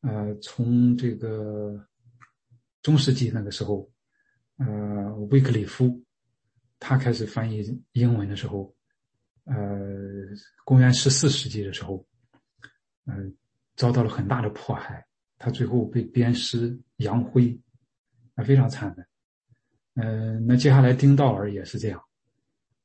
[0.00, 1.84] 呃，从这个
[2.82, 3.90] 中世纪那个时候，
[4.58, 6.00] 呃，威克里夫
[6.78, 8.72] 他开始翻译英文的时候，
[9.44, 9.56] 呃，
[10.64, 12.06] 公元十四世纪的时候，
[13.06, 13.34] 嗯，
[13.74, 15.04] 遭到了很大的迫害，
[15.36, 17.60] 他最后被鞭尸扬灰，
[18.36, 19.04] 啊，非常惨的。
[19.94, 22.00] 嗯，那接下来丁道尔也是这样。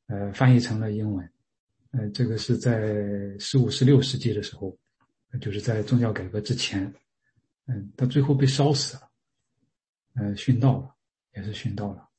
[0.07, 1.31] 呃，翻译成了英文，
[1.93, 4.75] 呃，这个是在十五、十六世纪的时候，
[5.39, 6.91] 就是在宗教改革之前，
[7.67, 9.09] 嗯，他最后被烧死了，
[10.15, 10.95] 呃，殉道了，
[11.35, 12.09] 也是殉道了，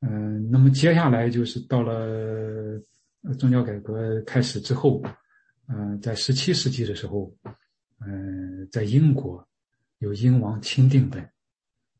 [0.00, 2.82] 嗯，那么接下来就是到了
[3.38, 5.00] 宗教改革开始之后，
[5.68, 7.32] 嗯，在十七世纪的时候，
[8.00, 9.48] 嗯，在英国
[9.98, 11.26] 有英王钦定本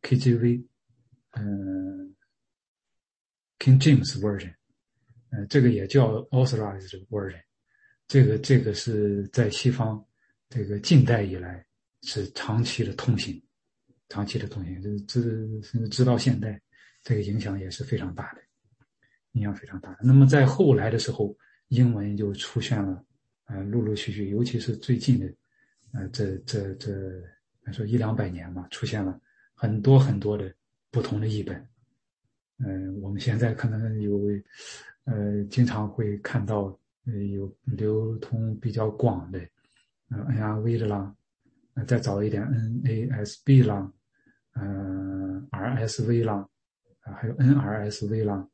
[0.03, 0.67] KJV，
[1.37, 2.15] 嗯
[3.61, 4.55] ，King James Version。
[5.37, 7.43] 呃，这个也叫 authorized version，
[8.07, 10.01] 这个这个是在西方，
[10.49, 11.67] 这个近代以来
[12.03, 13.43] 是长期的通行，
[14.09, 16.61] 长期的通行，就是直甚至直到现代，
[17.03, 18.43] 这个影响也是非常大的，
[19.33, 19.99] 影响非常大的。
[20.05, 23.05] 那么在后来的时候，英文就出现了，
[23.47, 25.27] 呃，陆陆续续，尤其是最近的，
[25.95, 26.93] 呃，这这这，
[27.73, 29.21] 说一两百年嘛，出现了
[29.53, 30.55] 很多很多的
[30.93, 31.57] 不同的译本，
[32.59, 34.21] 嗯，我们现在可能有。
[35.05, 39.39] 呃，经常会看到呃有流通比较广的，
[40.09, 41.15] 呃 NRV 的啦，
[41.87, 42.43] 再早一点
[42.83, 43.93] NASB 啦，
[44.55, 44.63] 呃
[45.51, 46.49] RSV 啦，
[47.03, 48.49] 啊还有 NRSV 啦，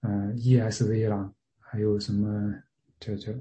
[0.00, 2.52] 呃 ESV 啦，还有什么
[2.98, 3.32] 叫叫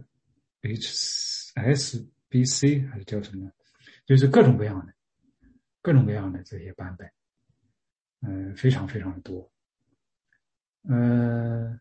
[0.61, 3.49] HSBC 还是叫什么，
[4.05, 4.93] 就是各种各样的，
[5.81, 7.09] 各种各样的这些版本，
[8.21, 9.51] 嗯，非常非常的多，
[10.83, 11.79] 呃。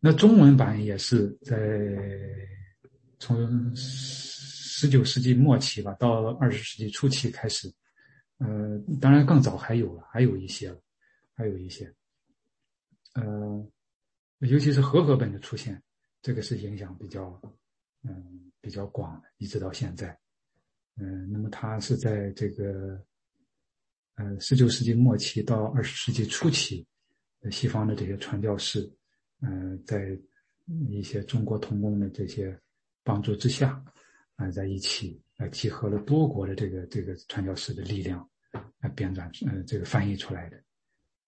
[0.00, 1.56] 那中文版也是在
[3.18, 7.68] 从十九世纪末期吧，到二十世纪初期开始，
[8.38, 10.80] 呃，当然更早还有了，还有一些了，
[11.34, 11.92] 还有一些，
[13.14, 13.68] 呃，
[14.38, 15.82] 尤其是和合本的出现，
[16.22, 17.40] 这个是影响比较，
[18.04, 20.16] 嗯，比较广的，一直到现在，
[20.96, 23.04] 嗯，那么它是在这个，
[24.14, 26.86] 呃，十九世纪末期到二十世纪初期，
[27.50, 28.88] 西方的这些传教士。
[29.40, 30.18] 嗯，在
[30.90, 32.58] 一些中国同工的这些
[33.02, 33.82] 帮助之下，
[34.36, 38.28] 啊，在一起啊集合了多国的这个这个传教士的力量，
[38.80, 40.60] 来编撰呃这个翻译出来的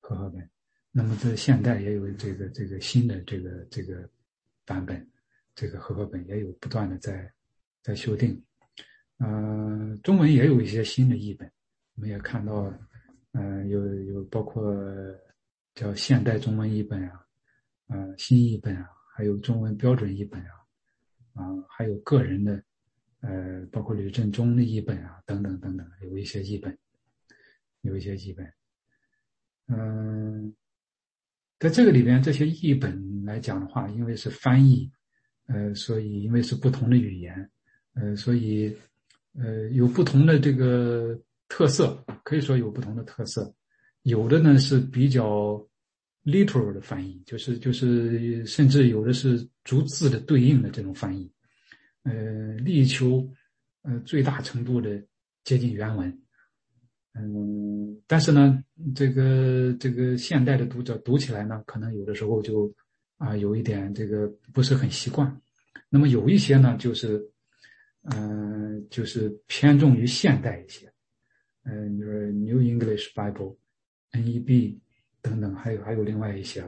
[0.01, 0.49] 和合本。
[0.93, 4.09] 那么在现代也有这个这个新的这个这个
[4.65, 5.09] 版本，
[5.55, 7.33] 这个和合本也有不断的在
[7.81, 8.43] 在修订。
[9.19, 11.51] 呃，中文也有一些新的译本，
[11.95, 12.73] 我们也看到，
[13.33, 14.75] 嗯，有有包括
[15.75, 17.25] 叫现代中文译本啊，
[17.91, 20.55] 呃，新译本啊，还有中文标准译本啊，
[21.35, 22.63] 啊，还有个人的，
[23.21, 26.79] 呃，包括吕振中的译本啊，等等等等，有一些译本，
[27.83, 28.51] 有一些译本，
[29.67, 30.55] 嗯，
[31.59, 34.91] 在这个里边，这些译本来讲的话，因为是翻译，
[35.49, 37.51] 呃，所以因为是不同的语言，
[37.95, 38.75] 呃，所以。
[39.39, 43.55] 呃，有不同的这个特色，可以说有不同的特色。
[44.03, 45.65] 有的呢是比较
[46.25, 51.31] literal 的翻译，就是就是甚至有的是逐字的对应的这种翻译，
[52.03, 53.29] 呃，力求
[53.83, 55.03] 呃最大程度的
[55.45, 56.23] 接近原文。
[57.15, 58.63] 嗯，但是呢，
[58.95, 62.73] 这个这个现代的读者读起来呢，可能有的时候就
[63.19, 65.41] 啊有一点这个不是很习惯。
[65.89, 67.29] 那么有一些呢，就是。
[68.03, 70.91] 嗯，就是偏重于现代一些，
[71.65, 73.59] 嗯，就是 New English Bible、
[74.13, 74.79] NEB
[75.23, 76.63] 等等，还有还有另外一些，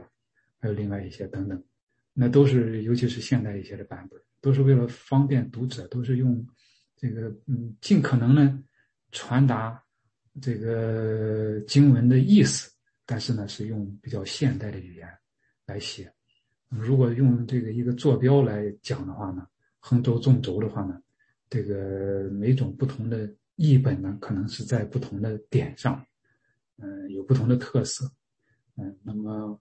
[0.59, 1.63] 还有另外一些等等，
[2.13, 6.45] 那都是尤其是现代一些的版本，都是为了方便读者，都是用
[6.95, 8.63] 这个嗯，尽可能呢
[9.11, 9.81] 传达
[10.41, 12.71] 这个经文的意思，
[13.05, 15.07] 但是呢是用比较现代的语言
[15.65, 16.11] 来写。
[16.69, 19.47] 如果用这个一个坐标来讲的话呢，
[19.79, 20.99] 横轴纵轴的话呢。
[21.49, 26.03] 这个每种不同的译本呢，可能是在不同的点上，
[26.77, 28.11] 嗯，有不同的特色，
[28.75, 29.59] 嗯，那么，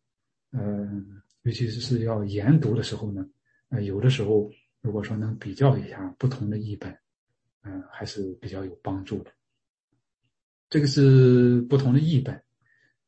[0.52, 3.28] 嗯，尤其是要研读的时候呢，
[3.68, 6.96] 呃，有的时候如果说能比较一下不同的译本，
[7.62, 9.30] 嗯，还是比较有帮助的。
[10.68, 12.42] 这个是不同的译本。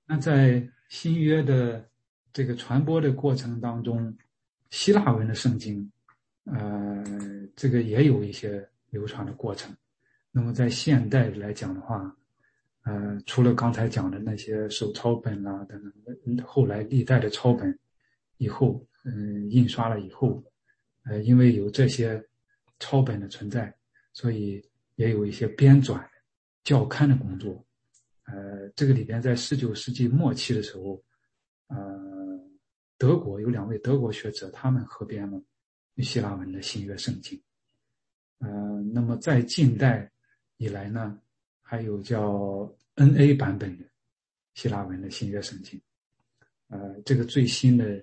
[0.06, 1.88] 那在新约的
[2.32, 4.16] 这个传播的过程当中，
[4.70, 5.90] 希腊文的圣经，
[6.44, 7.04] 呃，
[7.56, 8.68] 这个也有一些。
[8.90, 9.76] 流传的过程，
[10.30, 12.16] 那么在现代来讲的话，
[12.84, 15.92] 呃，除了刚才讲的那些手抄本啊等
[16.36, 17.78] 等，后来历代的抄本
[18.36, 20.44] 以后，嗯，印刷了以后，
[21.04, 22.22] 呃，因为有这些
[22.78, 23.74] 抄本的存在，
[24.12, 24.62] 所以
[24.96, 26.02] 也有一些编纂
[26.62, 27.64] 教刊的工作。
[28.26, 31.02] 呃，这个里边在十九世纪末期的时候，
[31.68, 31.76] 呃，
[32.98, 35.42] 德国有两位德国学者，他们合编了
[35.98, 37.40] 希腊文的新约圣经。
[38.40, 38.48] 呃，
[38.92, 40.10] 那么在近代
[40.58, 41.18] 以来呢，
[41.74, 43.84] 还有叫 N.A 版本的
[44.54, 45.80] 希腊文的新约圣经，
[46.68, 48.00] 呃，这个最新的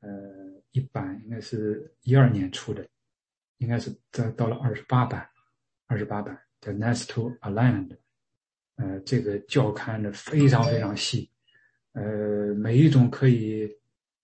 [0.00, 0.10] 呃
[0.72, 2.86] 一版应该是一二年出的，
[3.56, 5.26] 应该是在到了二十八版，
[5.86, 7.96] 二十八版叫 nest to Aland，
[8.76, 11.30] 呃，这个教刊的非常非常细，
[11.92, 13.66] 呃，每一种可以，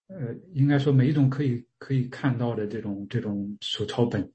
[0.09, 4.31] 呃，应该说每一种可以可以看到的这种这种手抄本。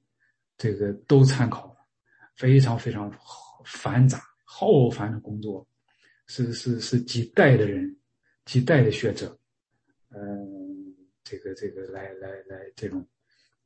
[0.58, 1.78] 这个都参考了，
[2.36, 5.68] 非常非常好繁杂浩繁的工作，
[6.28, 7.96] 是是是几代的人，
[8.46, 9.38] 几代的学者，
[10.10, 13.08] 嗯，这个这个来来来，这种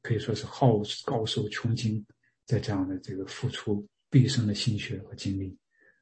[0.02, 2.06] 可以说是耗高寿穷经，
[2.46, 5.58] 在这样的这个付出毕生的心血和精力，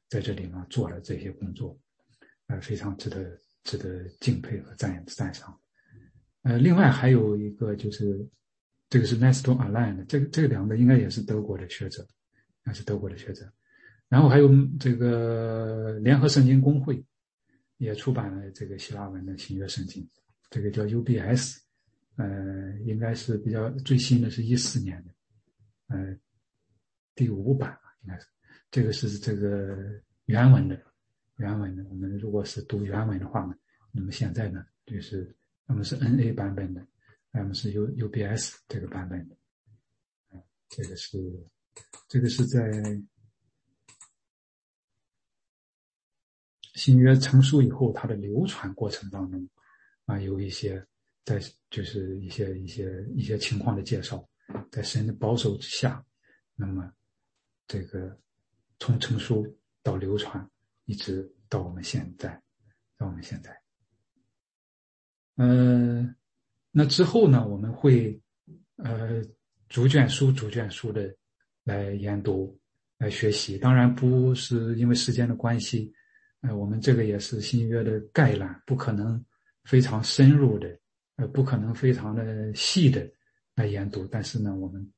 [0.08, 1.78] 在这里呢做了这些工作，
[2.46, 5.58] 呃，非常值得值得敬佩和赞赞赏。
[6.42, 8.26] 呃，另外还有一个就是。
[8.88, 12.06] 这个是 Nestor Aland，这个这两个应该也是德国的学者，
[12.62, 13.52] 那是德国的学者。
[14.08, 17.04] 然后还有这个联合圣经公会
[17.78, 20.08] 也出版了这个希腊文的新约圣经，
[20.50, 21.58] 这个叫 UBS，
[22.16, 25.10] 呃，应该是比较最新的，是一四年的，
[25.88, 26.16] 呃，
[27.14, 28.26] 第五版应该是。
[28.70, 29.76] 这个是这个
[30.26, 30.80] 原文的，
[31.36, 31.84] 原文的。
[31.88, 33.54] 我们如果是读原文的话呢，
[33.92, 35.34] 那么现在呢，就是
[35.66, 36.86] 那么是 NA 版本的。
[37.32, 39.36] 那么是 U UBS 这个版本的，
[40.70, 41.18] 这个是，
[42.08, 42.70] 这个是在
[46.76, 49.48] 新约成书以后，它的流传过程当中，
[50.04, 50.80] 啊，有一些
[51.24, 54.24] 在就是一些一些一些情况的介绍，
[54.70, 56.04] 在神的保守之下，
[56.54, 56.92] 那么
[57.66, 58.16] 这个
[58.78, 59.44] 从成书
[59.82, 60.48] 到流传，
[60.84, 62.40] 一直到我们现在，
[62.96, 63.60] 到我们现在，
[65.36, 66.14] 嗯。
[66.78, 68.20] 那之后呢，我们会，
[68.76, 69.22] 呃，
[69.66, 71.10] 逐卷书、逐卷书的
[71.64, 72.54] 来研读、
[72.98, 73.56] 来学习。
[73.56, 75.90] 当然不是因为时间的关系，
[76.42, 79.24] 呃，我们这个也是新约的概览，不可能
[79.64, 80.78] 非常深入的
[81.16, 83.10] 呃，不可能非常的细的
[83.54, 84.92] 来研读，但是呢，我们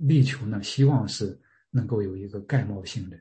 [0.00, 1.38] 力求呢，希望是
[1.70, 3.16] 能够有一个概貌性的，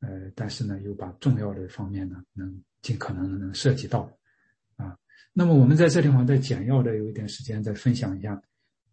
[0.00, 4.10] 呃，但是呢，又把重要的方面呢，能尽可能的能涉及到，
[4.76, 4.96] 啊，
[5.32, 8.40] 那么我们在这地方再简要的有一点时间再分享一下，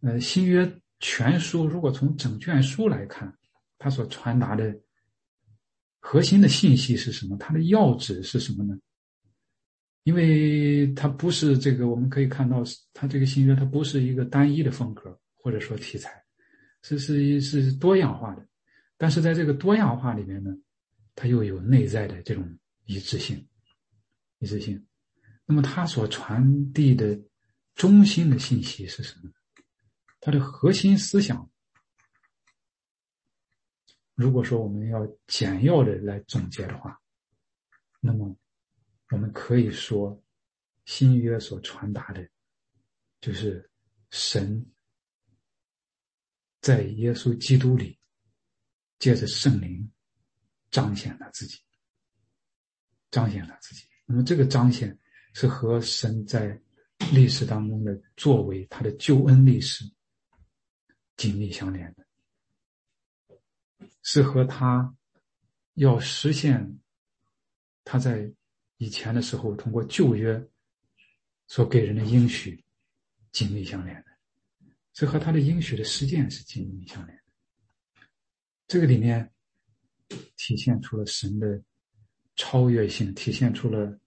[0.01, 0.69] 呃，新约
[0.99, 3.31] 全书如果从整卷书来看，
[3.77, 4.73] 它所传达的
[6.05, 7.37] 核心的信息是什么？
[7.37, 8.77] 它的要旨是什么呢？
[10.03, 12.61] 因为它不是这个，我们可以看到，
[12.93, 16.21] 它这个新约它不是一个单一的风格或者说题材，
[16.81, 18.45] 是是是多样化的。
[18.97, 20.51] 但是在这个多样化里面呢，
[21.15, 23.47] 它又有内在的这种一致性，
[24.39, 24.85] 一致性。
[25.45, 27.17] 那么它所传递的
[27.75, 29.31] 中心的信息是什么？
[30.19, 31.49] 它的核心思想，
[34.15, 36.99] 如果说我们要简要的来总结的话，
[37.99, 38.35] 那么。
[39.09, 40.19] 我们可以说，
[40.85, 42.27] 新约所传达的，
[43.21, 43.69] 就是
[44.09, 44.65] 神
[46.61, 47.99] 在耶稣基督里，
[48.97, 49.87] 借着圣灵
[50.71, 51.59] 彰显了自己，
[53.11, 53.83] 彰显了自己。
[54.07, 54.97] 那么这个彰显
[55.35, 56.59] 是和神在
[57.13, 59.85] 历史当中的作为，他的救恩历史
[61.17, 62.02] 紧密相连的，
[64.01, 64.95] 是和他
[65.73, 66.79] 要实现
[67.83, 68.31] 他在。
[68.77, 70.45] 以前的时候，通过旧约
[71.47, 72.61] 所给人的应许
[73.31, 74.05] 紧密相连的，
[74.91, 77.23] 这和他的应许的实践是紧密相连的。
[78.67, 79.31] 这个里面
[80.35, 81.63] 体现出了神的
[82.35, 83.97] 超越性，体现出了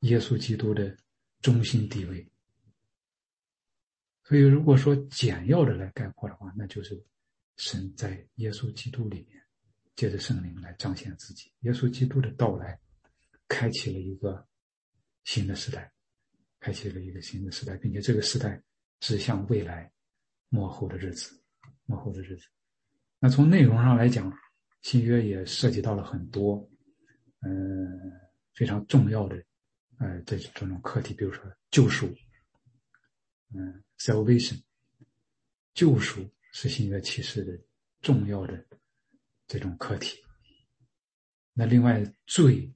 [0.00, 0.96] 耶稣基督的
[1.40, 2.26] 中心地位。
[4.24, 7.00] 所以，如果说简要的来概括的话，那就是
[7.56, 9.42] 神在耶稣基督里面
[9.96, 11.52] 借着圣灵来彰显自己。
[11.60, 12.78] 耶稣基督的到来。
[13.46, 14.44] 开启了一个
[15.24, 15.92] 新的时代，
[16.58, 18.60] 开启了一个新的时代，并且这个时代
[19.00, 19.92] 指向未来
[20.48, 21.38] 幕后的日子，
[21.84, 22.46] 幕后的日子。
[23.18, 24.32] 那从内容上来讲，
[24.80, 26.68] 新约也涉及到了很多，
[27.40, 28.10] 嗯，
[28.54, 29.36] 非常重要的，
[29.98, 32.06] 呃，这这种课题，比如说救赎，
[33.54, 34.58] 嗯，salvation，
[35.74, 37.52] 救赎是新约启示的
[38.00, 38.66] 重要的
[39.46, 40.22] 这种课题。
[41.52, 42.72] 那另外罪。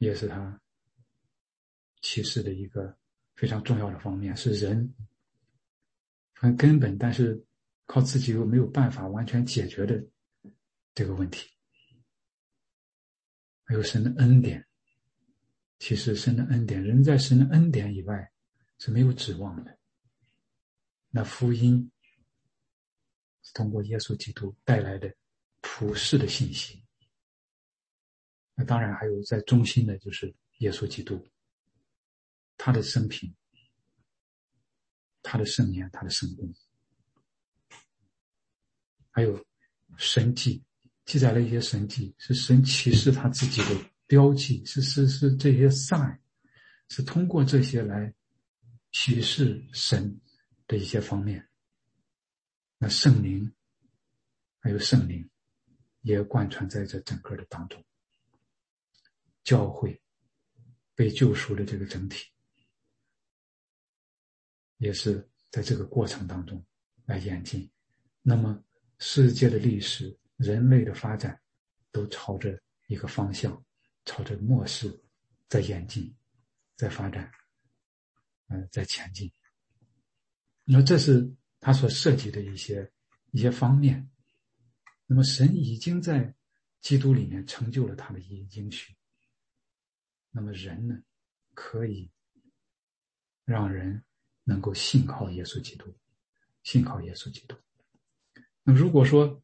[0.00, 0.62] 也是他
[2.02, 2.96] 启示的一个
[3.34, 4.94] 非常重要的方面，是人
[6.36, 7.44] 很根本，但是
[7.84, 10.00] 靠自己又没有办法完全解决的
[10.94, 11.50] 这个问题。
[13.64, 14.64] 还有神的恩典，
[15.80, 18.32] 其实神的恩典，人在神的恩典以外
[18.78, 19.76] 是没有指望的。
[21.10, 21.90] 那福音
[23.48, 25.10] 是通过耶稣基督带来的
[25.62, 26.84] 普世的信息。
[28.54, 31.26] 那当然还有在中心的，就是耶稣基督，
[32.58, 33.34] 他的生平，
[35.22, 36.52] 他的圣言，他的圣功，
[39.10, 39.42] 还有
[39.96, 40.62] 神迹，
[41.06, 46.18] 记载了一些神迹，是神启示他自己的标记，是是是这些 sign，
[46.90, 48.12] 是通过这些来
[48.92, 50.20] 启示神
[50.66, 51.47] 的一些方面。
[52.78, 53.52] 那圣灵，
[54.60, 55.28] 还有圣灵，
[56.02, 57.84] 也贯穿在这整个的当中。
[59.42, 60.00] 教会
[60.94, 62.30] 被救赎的这个整体，
[64.76, 66.64] 也是在这个过程当中
[67.04, 67.68] 来演进。
[68.20, 68.62] 那么，
[68.98, 71.40] 世界的历史、人类的发展，
[71.90, 73.64] 都朝着一个方向，
[74.04, 75.02] 朝着末世
[75.48, 76.14] 在演进，
[76.76, 77.32] 在发展，
[78.48, 79.32] 嗯，在前进。
[80.64, 82.90] 那这是他所涉及的一些
[83.30, 84.08] 一些方面。
[85.06, 86.34] 那么，神已经在
[86.80, 88.94] 基督里面成就了他的应应许。
[90.30, 91.02] 那么人呢，
[91.54, 92.10] 可以
[93.44, 94.04] 让人
[94.44, 95.92] 能够信靠耶稣基督，
[96.62, 97.56] 信靠耶稣基督。
[98.62, 99.42] 那么如果说，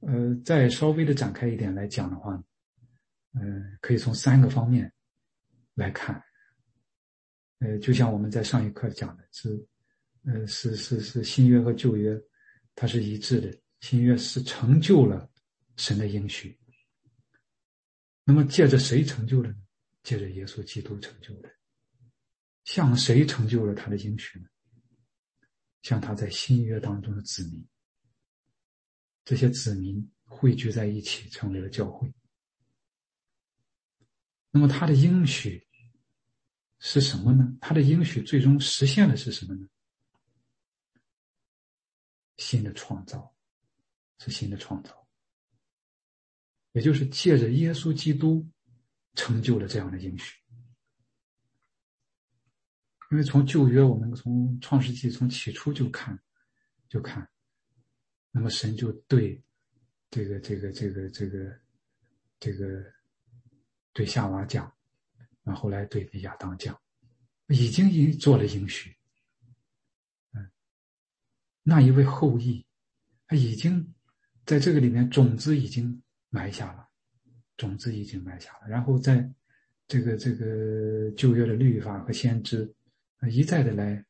[0.00, 2.42] 呃，再稍微的展开一点来讲的话，
[3.32, 4.92] 嗯，可以从三个方面
[5.74, 6.22] 来看。
[7.60, 9.66] 呃，就像我们在上一课讲的，是，
[10.24, 12.20] 呃，是是是新约和旧约，
[12.74, 13.58] 它是一致的。
[13.80, 15.30] 新约是成就了
[15.76, 16.58] 神的应许。
[18.24, 19.56] 那么借着谁成就了呢？
[20.02, 21.50] 借着耶稣基督成就的，
[22.64, 24.46] 向谁成就了他的应许呢？
[25.82, 27.66] 向他在新约当中的子民，
[29.24, 32.12] 这些子民汇聚在一起，成为了教会。
[34.50, 35.66] 那么他的应许
[36.78, 37.56] 是什么呢？
[37.62, 39.66] 他的应许最终实现的是什么呢？
[42.40, 43.32] 新的创造，
[44.18, 45.06] 是新的创造，
[46.72, 48.44] 也就是借着耶稣基督。
[49.16, 50.38] 成就了这样的应许，
[53.10, 56.16] 因为从旧约，我们从创世纪从起初就看，
[56.88, 57.28] 就看，
[58.30, 59.42] 那么神就对
[60.12, 61.60] 这个这个这个这个
[62.38, 62.84] 这个
[63.92, 64.72] 对夏娃讲，
[65.42, 66.80] 然后来对亚当讲，
[67.48, 68.96] 已经已做了应许，
[71.62, 72.64] 那一位后裔，
[73.26, 73.94] 他已经
[74.44, 76.88] 在这个里面种子已经埋下了，
[77.56, 79.30] 种子已经埋下了，然后在
[79.86, 82.72] 这个这个旧约的律法和先知。
[83.28, 84.02] 一再的来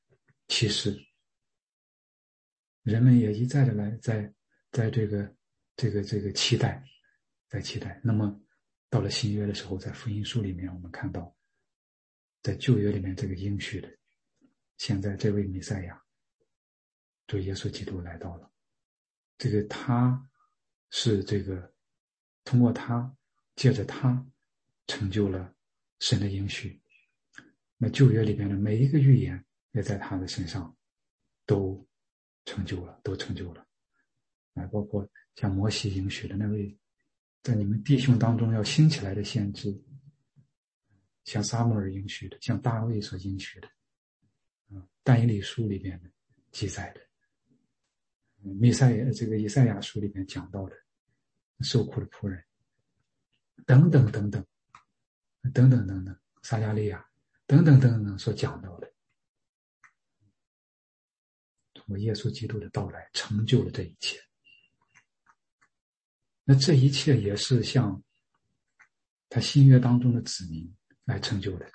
[0.46, 0.96] 提示，
[2.84, 4.32] 人们也一再的来在
[4.70, 5.34] 在这个
[5.74, 6.80] 这个这个期待，
[7.48, 8.00] 在期待。
[8.04, 8.40] 那么
[8.88, 11.34] 到了新约的时候，在福音书里面，我们看到，
[12.40, 13.88] 在旧约里面这个应许的，
[14.76, 16.00] 现在这位弥赛亚，
[17.30, 18.50] 就耶稣基督来到了，
[19.38, 20.28] 这个他
[20.90, 21.72] 是这个
[22.42, 23.16] 通过他
[23.54, 24.26] 借着他
[24.88, 25.54] 成就了
[26.00, 26.82] 神的应许。
[27.76, 30.76] 那旧约里边的每一个预言，也在他的身上
[31.46, 31.88] 都
[32.46, 33.64] 成就了，都成就了。
[34.54, 36.76] 啊，包括像摩西应许的那位，
[37.44, 39.72] 在你们弟兄当中要兴起来的先知，
[41.22, 43.68] 像撒母耳应许的，像大卫所应许的，
[44.74, 46.10] 啊，但以理书里边的
[46.50, 47.00] 记载的，
[48.42, 50.76] 弥赛亚这个以赛亚书里面讲到的
[51.60, 52.44] 受苦的仆人，
[53.66, 54.44] 等等等等，
[55.52, 57.06] 等等等等，撒加利亚。
[57.46, 58.88] 等等等等所讲到的，
[61.74, 64.20] 通过耶稣基督的到来，成就了这一切。
[66.44, 68.00] 那这一切也是向
[69.28, 70.72] 他新约当中的子民
[71.02, 71.68] 来成就的。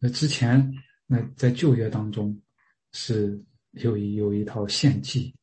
[0.00, 0.74] 那之前，
[1.06, 2.42] 那在旧约当中
[2.90, 3.40] 是
[3.72, 5.34] 有一有一套献祭，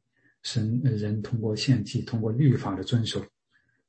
[0.42, 3.26] 神人通过献祭，通过律法的遵守，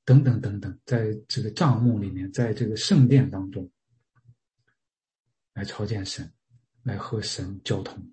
[0.04, 3.70] 等等等等，在这个帐幕里面，在这个圣殿当中。
[5.54, 6.30] 来朝见神，
[6.82, 8.12] 来和神交通。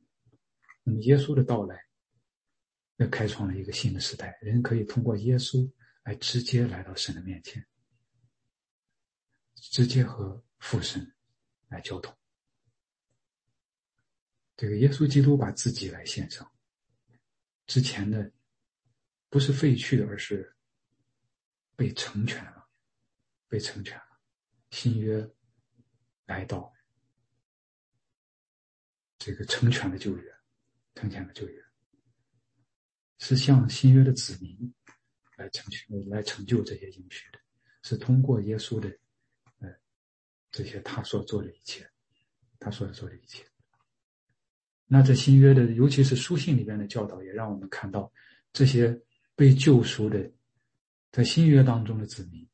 [0.83, 1.77] 那么耶稣的到来，
[2.97, 4.37] 又开创了一个新的时代。
[4.41, 5.69] 人可以通过耶稣
[6.03, 7.65] 来直接来到神的面前，
[9.55, 11.13] 直接和父神
[11.67, 12.15] 来交通。
[14.55, 16.49] 这个耶稣基督把自己来献上，
[17.67, 18.31] 之前的
[19.29, 20.55] 不是废去的，而是
[21.75, 22.67] 被成全了，
[23.47, 24.19] 被成全了。
[24.71, 25.29] 新约
[26.25, 26.71] 来到。
[29.19, 30.35] 这个成全的救援，
[30.95, 31.63] 成全的救援，
[33.19, 34.75] 是向新约的子民
[35.37, 37.39] 来成全、来成就这些应许的，
[37.83, 38.89] 是通过耶稣的，
[39.59, 39.73] 呃，
[40.51, 41.89] 这些他所做的一切，
[42.59, 43.49] 他所做的一切。
[44.93, 48.11] 那这新约的，尤其是书信里边的教导，也让我们看到
[48.51, 49.01] 这些
[49.35, 50.31] 被救赎的，
[51.11, 52.47] 在新约当中的子民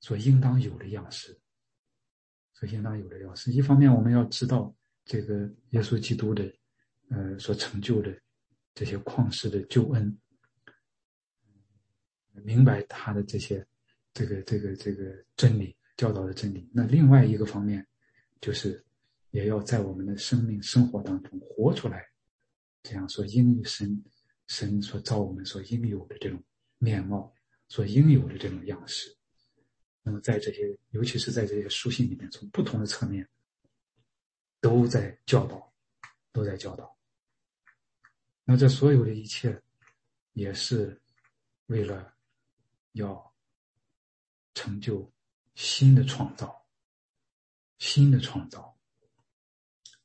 [0.00, 1.38] 所应当有的样式，
[2.54, 3.52] 所应当有的样式。
[3.52, 4.74] 一方面，我们要知道。
[5.04, 6.44] 这个耶稣基督的，
[7.10, 8.16] 呃，所成就的
[8.72, 10.16] 这些旷世的救恩，
[12.44, 13.66] 明白他的这些，
[14.14, 16.70] 这个这个这个真理教导的真理。
[16.72, 17.84] 那另外一个方面，
[18.40, 18.80] 就是
[19.32, 22.08] 也要在我们的生命生活当中活出来，
[22.84, 24.02] 这样所应神
[24.46, 26.42] 神所造我们所应有的这种
[26.78, 27.34] 面貌，
[27.68, 29.14] 所应有的这种样式。
[30.02, 33.28] 那么在这些，尤其是在这些书信里面，从不同的侧面。
[34.60, 35.74] 都在教导，
[36.30, 36.96] 都在教导。
[38.44, 39.60] 那这所有的一切，
[40.34, 41.02] 也是
[41.66, 42.14] 为了
[42.92, 43.34] 要
[44.54, 45.12] 成就
[45.56, 46.64] 新的创造，
[47.78, 48.71] 新的创造。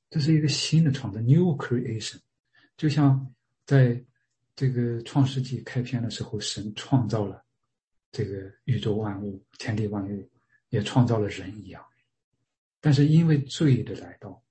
[0.10, 2.20] 这是一个新的创造，new creation。
[2.76, 3.34] 就像
[3.66, 4.03] 在
[4.55, 7.45] 这个创世纪开篇的时候，神创造了
[8.12, 10.30] 这个宇宙万物、天地万物，
[10.70, 11.86] 也创造了人一样。
[12.80, 14.43] 但是因为罪的来到。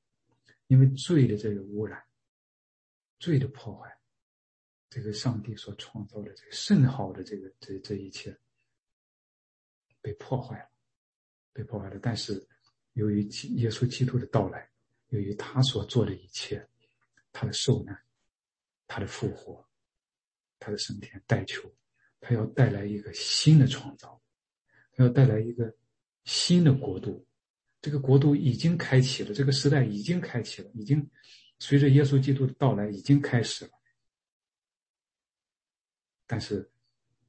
[0.68, 2.02] 因为罪的这个污染，
[3.20, 3.88] 罪的破坏，
[4.90, 8.36] 这个上帝所创造的这个甚好的这个这这一切
[10.00, 10.68] 被破坏了，
[11.52, 12.00] 被破坏了。
[12.02, 12.44] 但是
[12.94, 13.22] 由于
[13.54, 14.68] 耶稣基督的到来，
[15.09, 16.66] 由于他所做的一切，
[17.32, 17.96] 他的受难，
[18.86, 19.64] 他的复活，
[20.59, 21.72] 他的升天代求，
[22.20, 24.20] 他要带来一个新的创造，
[24.92, 25.74] 他要带来一个
[26.24, 27.26] 新的国度。
[27.80, 31.09] 这个国度已经开启了，这个时代已经开启了，已经
[31.61, 33.70] 随着耶稣基督的到来已经开始了。
[36.26, 36.68] 但是，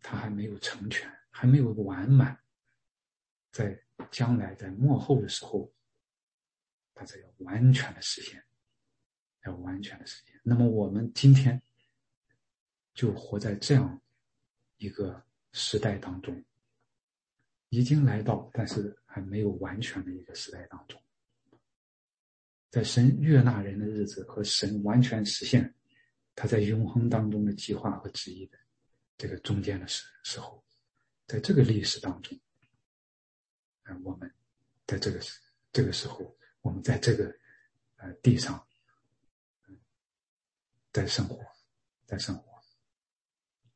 [0.02, 2.36] 他还没有成全，还没有完满。
[3.52, 5.72] 在将来，在幕后的时候，
[6.98, 8.44] 他才要完全的实现，
[9.46, 10.40] 要完全的实现。
[10.44, 11.62] 那么，我们今天
[12.94, 14.02] 就活在这样
[14.78, 16.44] 一个时代当中。
[17.70, 20.98] 已经来到，但是还没有完全的一个时代当中，
[22.70, 25.76] 在神悦纳人的日子和神完全实现
[26.34, 28.58] 他在永恒当中的计划和旨意的
[29.18, 30.64] 这个中间的时时候，
[31.28, 32.40] 在这个历史当中，
[33.84, 34.34] 啊，我们
[34.86, 35.38] 在这个时
[35.74, 36.38] 这个时候，
[36.68, 37.34] 我们在这个
[37.96, 38.62] 呃地上，
[40.92, 41.42] 在生活，
[42.06, 42.62] 在生活。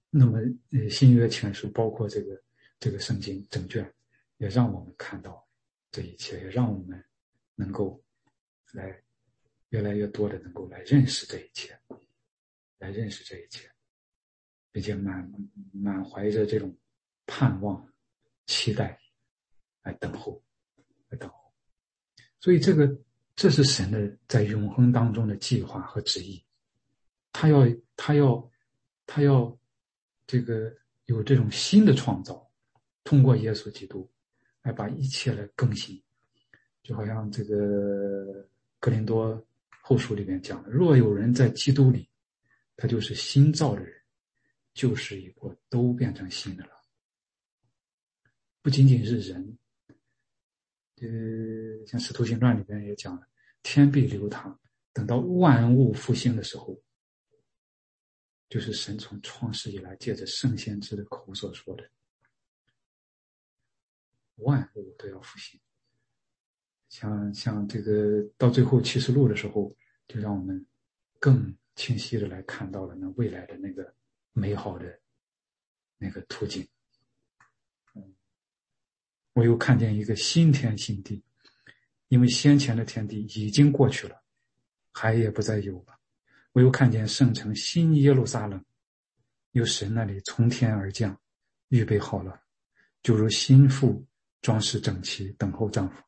[0.09, 0.39] 那么，
[0.71, 2.43] 呃，新约全书包括这个
[2.81, 3.89] 这个圣经整卷，
[4.39, 5.47] 也让我们看到
[5.89, 7.01] 这一切，也让我们
[7.55, 8.03] 能够。
[8.73, 9.01] 来，
[9.69, 11.77] 越来越多的能够来认识这一切，
[12.77, 13.69] 来认识这一切，
[14.71, 15.29] 并且满
[15.73, 16.73] 满怀着这种
[17.25, 17.85] 盼望、
[18.45, 18.97] 期待
[19.81, 20.41] 来等候，
[21.09, 21.40] 来等候。
[22.41, 22.93] 所以，这个
[23.35, 26.43] 这是神的在永恒当中的计划和旨意，
[27.31, 27.65] 他要
[27.95, 28.51] 他要
[29.05, 29.57] 他要
[30.27, 30.75] 这个
[31.05, 32.45] 有这种新的创造，
[33.05, 34.11] 通过耶稣基督
[34.63, 36.01] 来把一切来更新，
[36.83, 38.45] 就好像这个。
[38.83, 39.39] 格林多
[39.83, 42.09] 后书里面讲的：“若有人在基督里，
[42.75, 43.93] 他就是新造的人，
[44.73, 46.71] 旧事已过，都变成新的了。
[48.59, 49.55] 不仅仅是人，
[51.01, 53.27] 呃，像《使徒行传》里边也讲了，
[53.63, 54.57] 天必流淌，
[54.93, 56.79] 等到万物复兴的时候，
[58.47, 61.89] 就是神从创世以来借着圣先知的口所说的，
[64.35, 65.59] 万物都要复兴。”
[66.89, 69.75] 像像这个到最后启示录的时候，
[70.07, 70.65] 就让我们
[71.19, 73.95] 更清晰的来看到了那未来的那个
[74.33, 74.99] 美好的
[75.97, 76.67] 那个途径。
[79.33, 81.23] 我又看见一个新天新地，
[82.09, 84.21] 因为先前的天地已经过去了，
[84.91, 85.97] 海也不再有了。
[86.51, 88.63] 我又看见圣城新耶路撒冷，
[89.51, 91.17] 由神那里从天而降，
[91.69, 92.41] 预备好了，
[93.01, 94.05] 就如心腹
[94.41, 96.03] 装饰整齐，等候丈夫。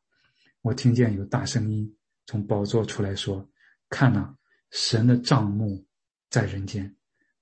[0.60, 1.96] 我听见有大声音
[2.26, 3.48] 从宝座出来说
[3.88, 4.36] ：“看呐，
[4.70, 5.86] 神的帐幕
[6.28, 6.94] 在人间，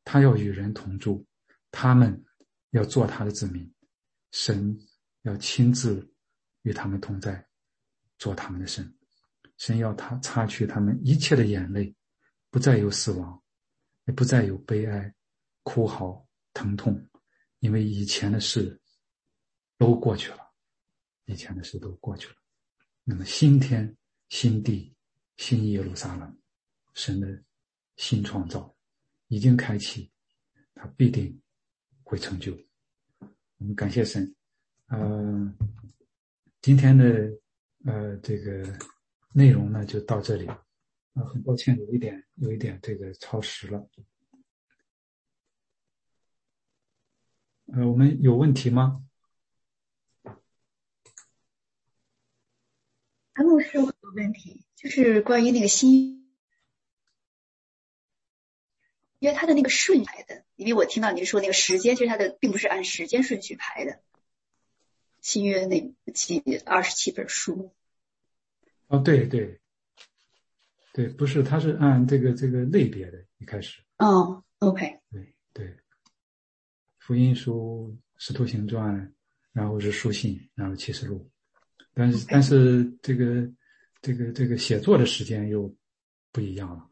[0.05, 1.25] 他要与人同住，
[1.73, 2.25] 他们
[2.71, 3.69] 要做他的子民，
[4.31, 4.79] 神
[5.23, 6.09] 要亲自
[6.63, 7.47] 与他们同在，
[8.19, 8.97] 做他们的神。
[9.59, 11.95] 神要他擦去他们一切的眼泪，
[12.51, 13.43] 不再有死亡，
[14.07, 15.15] 也不再有悲哀、
[15.63, 17.09] 哭嚎、疼痛，
[17.61, 18.81] 因为以前的事
[19.79, 20.39] 都过去了，
[21.27, 22.35] 以前的事都过去了。”
[23.05, 23.97] 那么新天、
[24.29, 24.95] 新地、
[25.37, 26.37] 新耶路撒冷，
[26.95, 27.43] 神的
[27.97, 28.75] 新创造
[29.29, 30.11] 已经开启，
[30.75, 31.41] 它必定
[32.03, 32.57] 会成就。
[33.59, 34.35] 我们感谢神。
[34.93, 35.55] 呃，
[36.61, 37.05] 今天的
[37.87, 38.63] 呃这个
[39.33, 40.47] 内容呢就到这里。
[40.47, 43.89] 啊，很抱歉，有一点有一点这个超时了。
[47.73, 49.03] 呃，我们有问题吗？
[53.33, 56.31] 安牧师，我有问题，就是关于那个新
[59.21, 64.02] 因为他的那个顺排的，因为我听到您说那个时间，其实它的并不是按时间顺序排的。
[65.23, 67.73] 新约那七二十七本书。
[68.89, 69.59] 哦，对对，
[70.93, 73.81] 对，不是，它是按这个这个类别的，一开始。
[73.97, 75.01] 哦，OK。
[75.11, 75.75] 对对，
[76.99, 79.11] 福音书、使徒行传，
[79.53, 81.27] 然后是书信，然后启示录。
[81.95, 83.49] 但是但是这个
[84.01, 85.75] 这个这个写作的时间又
[86.31, 86.91] 不一样了，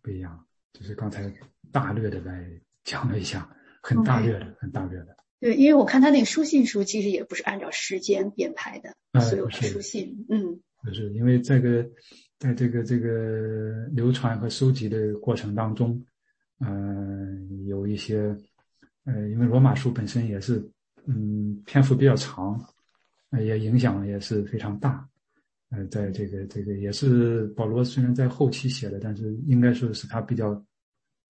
[0.00, 0.46] 不一样。
[0.72, 1.32] 就是刚才
[1.70, 2.48] 大略的来
[2.84, 3.48] 讲了一下，
[3.82, 5.16] 很大略的，很大略的。
[5.42, 11.84] 对，因为我看他那个书信书其实也不是按照时间编排的，所有的书信，嗯，就是因为这个
[12.38, 16.00] 在这个这个流传和收集的过程当中，
[16.60, 18.34] 嗯，有一些，
[19.04, 20.64] 呃，因为罗马书本身也是，
[21.06, 22.58] 嗯，篇幅比较长。
[23.40, 25.08] 也影响也是非常大，
[25.70, 30.62] 呃，在这个这个也是保罗虽然在后期写的，但是应该说是他比较，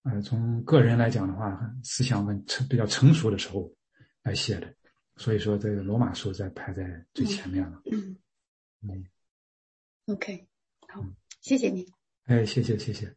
[0.03, 3.71] 呃，从个人来讲的话，思想很成比较成熟的时候
[4.23, 4.73] 来写的，
[5.17, 7.81] 所以说这个罗马书在排在最前面了。
[7.91, 8.17] 嗯，
[8.81, 9.05] 嗯
[10.07, 10.47] ，OK，
[10.87, 11.03] 好，
[11.41, 11.85] 谢谢你。
[12.25, 13.13] 哎，谢谢谢谢。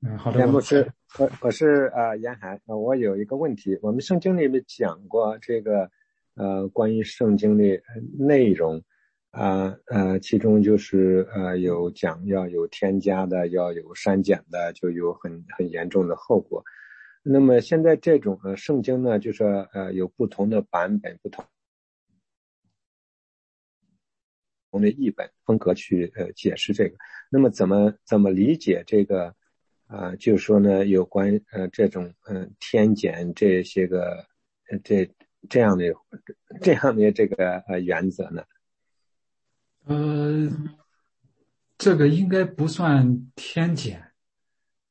[0.00, 0.38] 嗯，好的。
[0.38, 5.90] 严牧师，我我是啊严寒，我有一个问题，我们圣经里面讲过这个。
[6.36, 7.80] 呃，关于圣经的
[8.18, 8.82] 内容，
[9.30, 16.64] 啊呃，其中就是呃有讲要有添加的，要有删减的，就有很很严重的后果。
[17.24, 21.44] 那么现在这种呃圣经呢，就是呃有不同的版本，不同
[24.70, 26.96] 不同的译本风格去呃解释这个。
[27.30, 29.34] 那么怎么怎么理解这个
[29.86, 30.14] 啊？
[30.16, 34.24] 就是说呢，有关呃这种嗯天减这些个
[34.84, 35.10] 这。
[35.46, 35.84] 这样的
[36.62, 38.42] 这样的这个呃原则呢？
[39.84, 40.50] 呃，
[41.76, 44.02] 这个应该不算天减，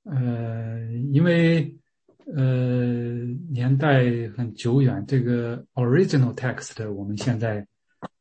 [0.03, 0.79] 呃，
[1.11, 1.75] 因为
[2.27, 4.03] 呃年代
[4.35, 7.65] 很久远，这个 original text 我们现在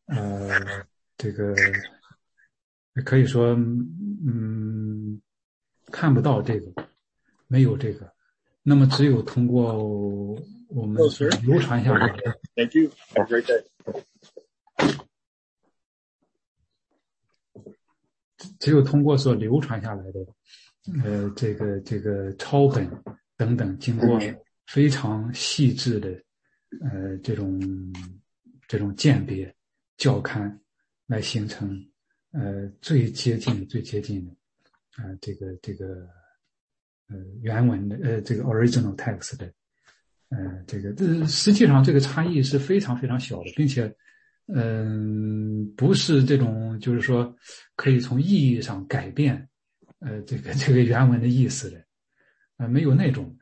[0.06, 0.50] 呃
[1.16, 1.54] 这个
[3.04, 3.54] 可以说
[4.26, 5.20] 嗯
[5.90, 6.72] 看不到这个，
[7.46, 8.12] 没有这个，
[8.62, 9.76] 那么只有通过
[10.68, 11.02] 我们
[11.42, 12.38] 流传下来的。
[12.54, 12.90] Thank you.
[13.14, 13.64] Have a great day.
[18.58, 20.20] 只有通过所流传下来的，
[21.04, 22.88] 呃，这个这个抄本
[23.42, 24.20] 等等，经过
[24.66, 26.08] 非常细致的，
[26.80, 27.60] 呃，这种
[28.68, 29.52] 这种鉴别
[29.98, 30.56] 校勘，
[31.06, 31.84] 来形成，
[32.30, 34.32] 呃，最接近最接近的，
[35.02, 36.08] 啊，这个这个，
[37.08, 39.52] 呃，原文的，呃，这个 original text 的，
[40.28, 43.92] 呃，这个这实际上这个差异是非常非常小的，并且。
[44.54, 47.34] 嗯，不是这种，就是说
[47.76, 49.48] 可以从意义上改变，
[50.00, 51.82] 呃，这个这个原文的意思的，
[52.68, 53.36] 没有那种，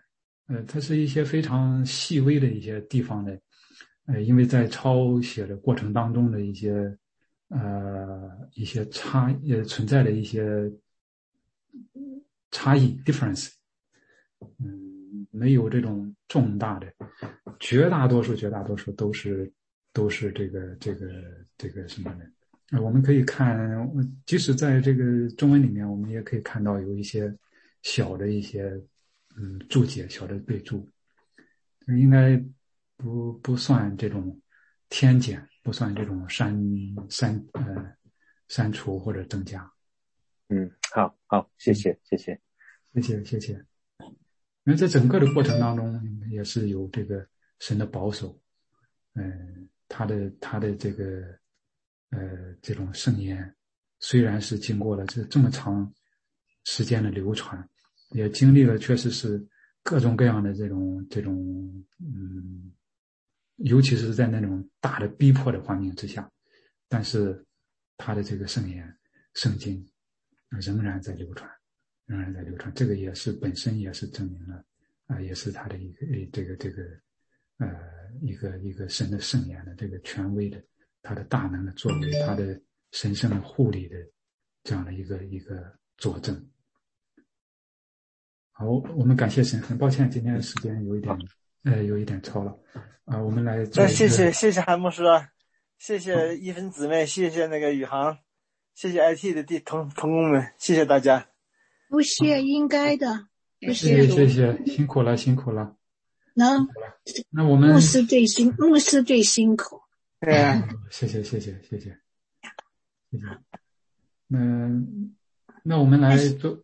[0.46, 3.40] 呃，它是一些非常细微的一些地方的，
[4.06, 6.96] 呃，因为在抄写的过程当中的一些，
[7.48, 10.70] 呃，一些差呃存在的一些
[12.50, 13.50] 差异 difference，
[14.58, 16.92] 嗯，没有这种重大的，
[17.58, 19.52] 绝大多数绝大多数都是。
[19.92, 21.08] 都是这个这个
[21.58, 22.24] 这个什么的
[22.70, 22.80] 啊？
[22.80, 23.68] 我们可以看，
[24.24, 27.36] 即使在这个中文里面，我们也可以看到有一些
[27.82, 28.80] 小的一些
[29.36, 30.88] 嗯注解、小的备注，
[31.88, 32.36] 应该
[32.96, 34.40] 不不算这种
[34.88, 36.58] 添减，不算这种删
[37.08, 37.96] 删呃
[38.48, 39.70] 删除或者增加。
[40.48, 42.40] 嗯，好好，谢谢谢谢
[42.94, 43.52] 谢谢谢谢。
[44.64, 46.00] 因为在整个的过程当中，
[46.30, 47.26] 也是有这个
[47.58, 48.40] 神的保守，
[49.14, 49.68] 嗯。
[49.92, 51.36] 他的他的这个，
[52.10, 53.56] 呃，这种圣言，
[53.98, 55.92] 虽然是经过了这这么长
[56.62, 57.68] 时间的流传，
[58.10, 59.44] 也经历了确实是
[59.82, 62.72] 各种各样的这种这种，嗯，
[63.56, 66.30] 尤其是在那种大的逼迫的环境之下，
[66.88, 67.44] 但是
[67.96, 68.96] 他的这个圣言
[69.34, 69.86] 圣经
[70.48, 71.50] 仍然在流传，
[72.06, 72.72] 仍然在流传。
[72.74, 74.64] 这个也是本身也是证明了，
[75.06, 76.82] 啊，也是他的一个这个这个。
[77.60, 77.68] 呃，
[78.22, 80.58] 一个一个神的圣言的这个权威的，
[81.02, 82.58] 他的大能的作为，他的
[82.92, 83.96] 神圣的护理的
[84.62, 86.34] 这样的一个一个佐证。
[88.60, 91.18] 好，我们感谢神，很抱歉今天的时间有一点
[91.64, 92.54] 呃有一点超了
[93.06, 93.56] 啊，我们来。
[93.74, 95.02] 那谢谢谢谢韩牧师，
[95.78, 98.18] 谢谢一分姊妹，谢谢那个宇航，
[98.74, 101.26] 谢谢 IT 的弟同同工们，谢谢大家。
[101.88, 103.28] 不谢，应该的。
[103.60, 105.74] 谢谢谢谢，辛苦了辛苦了。
[106.34, 106.68] 能
[107.30, 109.80] 那我们牧师最辛，牧师最辛苦。
[110.20, 111.98] 对啊， 谢谢谢谢谢谢谢谢。
[114.26, 114.38] 那
[115.62, 116.62] 那我们来做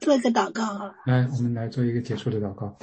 [0.00, 0.94] 做一个祷告啊。
[1.06, 2.76] 来，我们来做一个结束的祷告。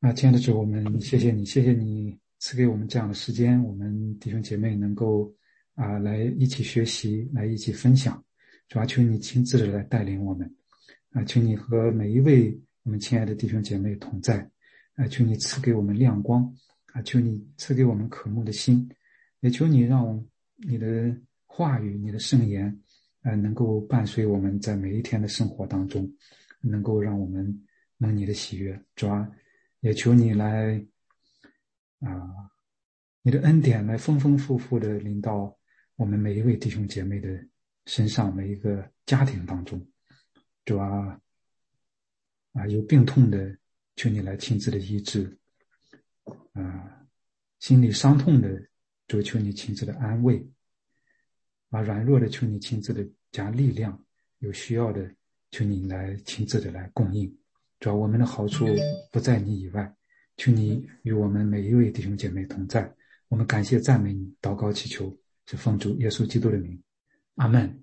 [0.00, 5.32] 那亲爱的主，我们谢谢你，谢谢你赐给我们这样的时间，我们弟兄姐妹能够
[5.74, 8.22] 啊来一起学习，来一起分享。
[8.68, 10.54] 主要求你亲自的来带领我们
[11.12, 12.58] 啊，求你和每一位。
[12.84, 14.46] 我们亲爱的弟兄姐妹同在，
[14.96, 16.54] 啊，求你赐给我们亮光，
[16.92, 18.86] 啊，求你赐给我们渴慕的心，
[19.40, 20.22] 也求你让我
[20.56, 21.16] 你的
[21.46, 22.78] 话语、你的圣言，
[23.24, 26.08] 啊，能够伴随我们在每一天的生活当中，
[26.60, 27.66] 能够让我们
[27.96, 28.80] 蒙你的喜悦。
[28.94, 29.28] 主啊，
[29.80, 30.80] 也求你来，
[31.98, 32.48] 啊，
[33.22, 35.58] 你的恩典来丰丰富富的临到
[35.96, 37.28] 我们每一位弟兄姐妹的
[37.86, 39.84] 身上，每一个家庭当中。
[40.64, 41.20] 主啊。
[42.56, 43.58] 啊，有病痛的，
[43.96, 45.24] 求你来亲自的医治；
[46.52, 47.04] 啊，
[47.58, 48.68] 心里伤痛的，
[49.08, 50.38] 主求你亲自的安慰；
[51.74, 53.92] 啊，软弱的，求你亲自的加力量；
[54.38, 55.10] 有需要的，
[55.50, 57.28] 求你来亲自的来供应。
[57.80, 58.64] 主要我们的好处
[59.10, 59.92] 不在你以外，
[60.36, 62.88] 求你与我们每一位弟兄姐妹同在。
[63.26, 65.12] 我们感谢赞美你，祷告祈求，
[65.46, 66.80] 是奉主耶稣基督的名，
[67.34, 67.82] 阿门。